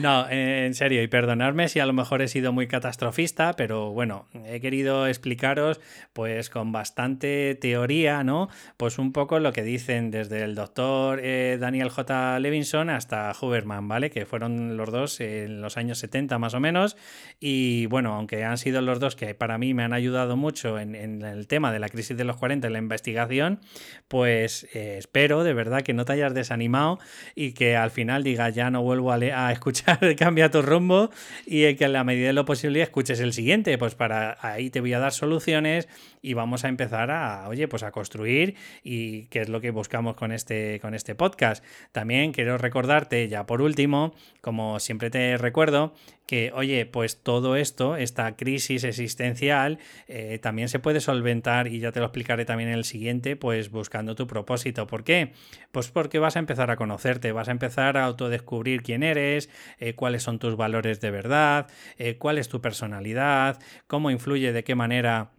No, 0.00 0.28
en 0.28 0.74
serio, 0.74 1.02
y 1.02 1.08
perdonadme 1.08 1.68
si 1.68 1.80
a 1.80 1.86
lo 1.86 1.92
mejor 1.92 2.22
he 2.22 2.28
sido 2.28 2.52
muy 2.52 2.66
catastrofista, 2.66 3.54
pero 3.54 3.90
bueno, 3.92 4.26
he 4.46 4.60
querido 4.60 5.06
explicaros, 5.06 5.80
pues 6.12 6.50
con 6.50 6.72
bastante 6.72 7.54
teoría, 7.54 8.24
¿no? 8.24 8.48
Pues 8.76 8.98
un 8.98 9.12
poco 9.12 9.38
lo 9.38 9.52
que 9.52 9.62
dicen 9.62 10.10
desde 10.10 10.42
el 10.42 10.54
doctor 10.54 11.20
eh, 11.22 11.56
Daniel 11.60 11.90
J. 11.90 12.38
Levinson 12.40 12.90
hasta 12.90 13.32
Huberman, 13.40 13.88
¿vale? 13.88 14.10
Que 14.10 14.26
fueron 14.26 14.76
los 14.76 14.90
dos 14.90 15.20
en 15.20 15.60
los 15.60 15.76
años 15.76 15.98
70 15.98 16.38
más 16.38 16.54
o 16.54 16.60
menos. 16.60 16.96
Y 17.40 17.86
bueno, 17.86 18.14
aunque 18.14 18.44
han 18.44 18.58
sido 18.58 18.80
los 18.80 19.00
dos 19.00 19.16
que 19.16 19.34
para 19.34 19.58
mí 19.58 19.74
me 19.74 19.84
han 19.84 19.92
ayudado 19.92 20.36
mucho 20.36 20.78
en, 20.78 20.94
el 20.94 21.46
tema 21.46 21.72
de 21.72 21.78
la 21.78 21.88
crisis 21.88 22.16
de 22.16 22.24
los 22.24 22.36
40 22.36 22.66
en 22.66 22.72
la 22.72 22.78
investigación, 22.78 23.60
pues 24.08 24.68
eh, 24.74 24.96
espero 24.98 25.44
de 25.44 25.54
verdad 25.54 25.82
que 25.82 25.94
no 25.94 26.04
te 26.04 26.12
hayas 26.12 26.34
desanimado 26.34 26.98
y 27.34 27.52
que 27.52 27.76
al 27.76 27.90
final 27.90 28.17
diga 28.24 28.48
ya 28.50 28.70
no 28.70 28.82
vuelvo 28.82 29.12
a, 29.12 29.16
a 29.16 29.52
escuchar 29.52 29.98
Cambia 30.16 30.50
tu 30.50 30.62
rumbo 30.62 31.10
y 31.46 31.74
que 31.74 31.84
en 31.84 31.92
la 31.92 32.04
medida 32.04 32.28
de 32.28 32.32
lo 32.32 32.44
posible 32.44 32.82
escuches 32.82 33.20
el 33.20 33.32
siguiente, 33.32 33.76
pues 33.78 33.94
para 33.94 34.38
ahí 34.40 34.70
te 34.70 34.80
voy 34.80 34.92
a 34.92 34.98
dar 34.98 35.12
soluciones 35.12 35.88
y 36.22 36.34
vamos 36.34 36.64
a 36.64 36.68
empezar 36.68 37.10
a, 37.10 37.48
oye, 37.48 37.68
pues 37.68 37.82
a 37.82 37.90
construir 37.90 38.56
y 38.82 39.26
qué 39.26 39.40
es 39.40 39.48
lo 39.48 39.60
que 39.60 39.70
buscamos 39.70 40.16
con 40.16 40.32
este, 40.32 40.80
con 40.80 40.94
este 40.94 41.14
podcast. 41.14 41.64
También 41.92 42.32
quiero 42.32 42.58
recordarte 42.58 43.28
ya 43.28 43.46
por 43.46 43.62
último, 43.62 44.14
como 44.40 44.80
siempre 44.80 45.10
te 45.10 45.36
recuerdo, 45.36 45.94
que, 46.28 46.52
oye, 46.54 46.84
pues 46.84 47.22
todo 47.22 47.56
esto, 47.56 47.96
esta 47.96 48.36
crisis 48.36 48.84
existencial, 48.84 49.78
eh, 50.08 50.38
también 50.42 50.68
se 50.68 50.78
puede 50.78 51.00
solventar, 51.00 51.68
y 51.68 51.80
ya 51.80 51.90
te 51.90 52.00
lo 52.00 52.06
explicaré 52.06 52.44
también 52.44 52.68
en 52.68 52.74
el 52.74 52.84
siguiente, 52.84 53.34
pues 53.34 53.70
buscando 53.70 54.14
tu 54.14 54.26
propósito. 54.26 54.86
¿Por 54.86 55.04
qué? 55.04 55.32
Pues 55.72 55.90
porque 55.90 56.18
vas 56.18 56.36
a 56.36 56.40
empezar 56.40 56.70
a 56.70 56.76
conocerte, 56.76 57.32
vas 57.32 57.48
a 57.48 57.52
empezar 57.52 57.96
a 57.96 58.04
autodescubrir 58.04 58.82
quién 58.82 59.02
eres, 59.02 59.48
eh, 59.78 59.94
cuáles 59.94 60.22
son 60.22 60.38
tus 60.38 60.54
valores 60.54 61.00
de 61.00 61.10
verdad, 61.10 61.66
eh, 61.96 62.18
cuál 62.18 62.36
es 62.36 62.50
tu 62.50 62.60
personalidad, 62.60 63.58
cómo 63.86 64.10
influye, 64.10 64.52
de 64.52 64.64
qué 64.64 64.74
manera 64.74 65.30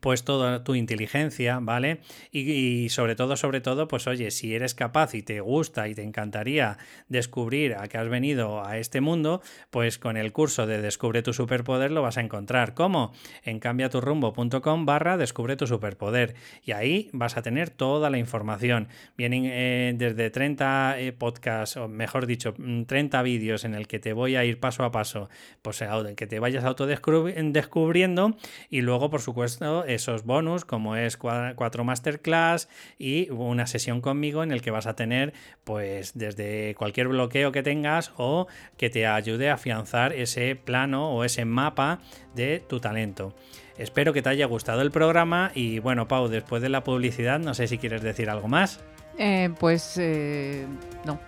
pues 0.00 0.24
toda 0.24 0.64
tu 0.64 0.74
inteligencia, 0.74 1.58
¿vale? 1.60 2.00
Y, 2.30 2.88
sobre 2.88 3.14
todo, 3.14 3.36
sobre 3.36 3.60
todo, 3.60 3.88
pues 3.88 4.06
oye, 4.06 4.30
si 4.30 4.54
eres 4.54 4.74
capaz 4.74 5.14
y 5.14 5.22
te 5.22 5.40
gusta 5.40 5.88
y 5.88 5.94
te 5.94 6.02
encantaría 6.02 6.78
descubrir 7.08 7.74
a 7.74 7.88
qué 7.88 7.98
has 7.98 8.08
venido 8.08 8.64
a 8.64 8.78
este 8.78 9.00
mundo, 9.00 9.42
pues 9.70 9.98
con 9.98 10.16
el 10.16 10.32
curso 10.32 10.66
de 10.66 10.82
Descubre 10.82 11.22
tu 11.22 11.32
superpoder 11.32 11.90
lo 11.90 12.02
vas 12.02 12.18
a 12.18 12.20
encontrar. 12.20 12.74
¿Cómo? 12.74 13.12
En 13.44 13.60
cambiaturrumbo.com 13.60 14.86
barra 14.86 15.16
Descubre 15.16 15.56
tu 15.56 15.66
superpoder. 15.66 16.34
Y 16.64 16.72
ahí 16.72 17.08
vas 17.12 17.36
a 17.36 17.42
tener 17.42 17.70
toda 17.70 18.10
la 18.10 18.18
información. 18.18 18.88
Vienen 19.16 19.44
eh, 19.46 19.94
desde 19.96 20.30
30 20.30 21.00
eh, 21.00 21.12
podcasts, 21.12 21.76
o 21.76 21.88
mejor 21.88 22.26
dicho, 22.26 22.54
30 22.86 23.22
vídeos 23.22 23.64
en 23.64 23.74
el 23.74 23.86
que 23.86 23.98
te 23.98 24.12
voy 24.12 24.36
a 24.36 24.44
ir 24.44 24.60
paso 24.60 24.84
a 24.84 24.90
paso, 24.90 25.28
pues 25.62 25.82
que 26.16 26.26
te 26.26 26.38
vayas 26.38 26.64
autodescubriendo 26.64 28.36
y 28.70 28.80
luego, 28.80 29.10
por 29.10 29.20
supuesto, 29.20 29.83
esos 29.86 30.24
bonus 30.24 30.64
como 30.64 30.96
es 30.96 31.16
cuatro 31.16 31.84
masterclass 31.84 32.68
y 32.98 33.30
una 33.30 33.66
sesión 33.66 34.00
conmigo 34.00 34.42
en 34.42 34.52
el 34.52 34.62
que 34.62 34.70
vas 34.70 34.86
a 34.86 34.96
tener 34.96 35.32
pues 35.64 36.16
desde 36.16 36.74
cualquier 36.76 37.08
bloqueo 37.08 37.52
que 37.52 37.62
tengas 37.62 38.12
o 38.16 38.46
que 38.76 38.90
te 38.90 39.06
ayude 39.06 39.50
a 39.50 39.54
afianzar 39.54 40.12
ese 40.12 40.56
plano 40.56 41.10
o 41.10 41.24
ese 41.24 41.44
mapa 41.44 42.00
de 42.34 42.60
tu 42.60 42.80
talento. 42.80 43.34
Espero 43.78 44.12
que 44.12 44.22
te 44.22 44.28
haya 44.28 44.46
gustado 44.46 44.82
el 44.82 44.90
programa 44.90 45.50
y 45.54 45.78
bueno 45.78 46.06
Pau, 46.08 46.28
después 46.28 46.62
de 46.62 46.68
la 46.68 46.84
publicidad 46.84 47.38
no 47.38 47.54
sé 47.54 47.66
si 47.66 47.78
quieres 47.78 48.02
decir 48.02 48.30
algo 48.30 48.48
más. 48.48 48.80
Eh, 49.18 49.50
pues 49.60 49.96
eh, 49.98 50.66
no. 51.04 51.20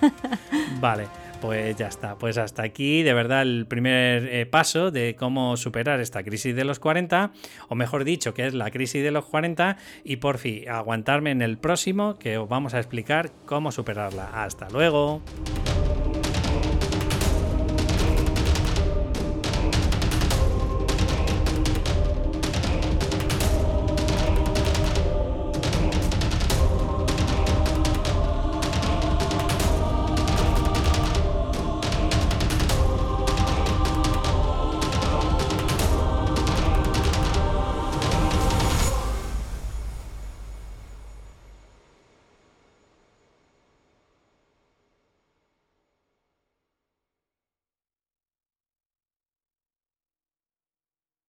vale 0.80 1.08
pues 1.44 1.76
ya 1.76 1.88
está. 1.88 2.16
Pues 2.16 2.38
hasta 2.38 2.62
aquí, 2.62 3.02
de 3.02 3.12
verdad, 3.12 3.42
el 3.42 3.66
primer 3.66 4.26
eh, 4.32 4.46
paso 4.46 4.90
de 4.90 5.14
cómo 5.14 5.58
superar 5.58 6.00
esta 6.00 6.22
crisis 6.22 6.56
de 6.56 6.64
los 6.64 6.78
40, 6.78 7.32
o 7.68 7.74
mejor 7.74 8.04
dicho, 8.04 8.32
que 8.32 8.46
es 8.46 8.54
la 8.54 8.70
crisis 8.70 9.02
de 9.02 9.10
los 9.10 9.26
40, 9.26 9.76
y 10.04 10.16
por 10.16 10.38
fin 10.38 10.66
aguantarme 10.70 11.32
en 11.32 11.42
el 11.42 11.58
próximo, 11.58 12.18
que 12.18 12.38
os 12.38 12.48
vamos 12.48 12.72
a 12.72 12.78
explicar 12.78 13.30
cómo 13.44 13.72
superarla. 13.72 14.42
Hasta 14.42 14.70
luego. 14.70 15.20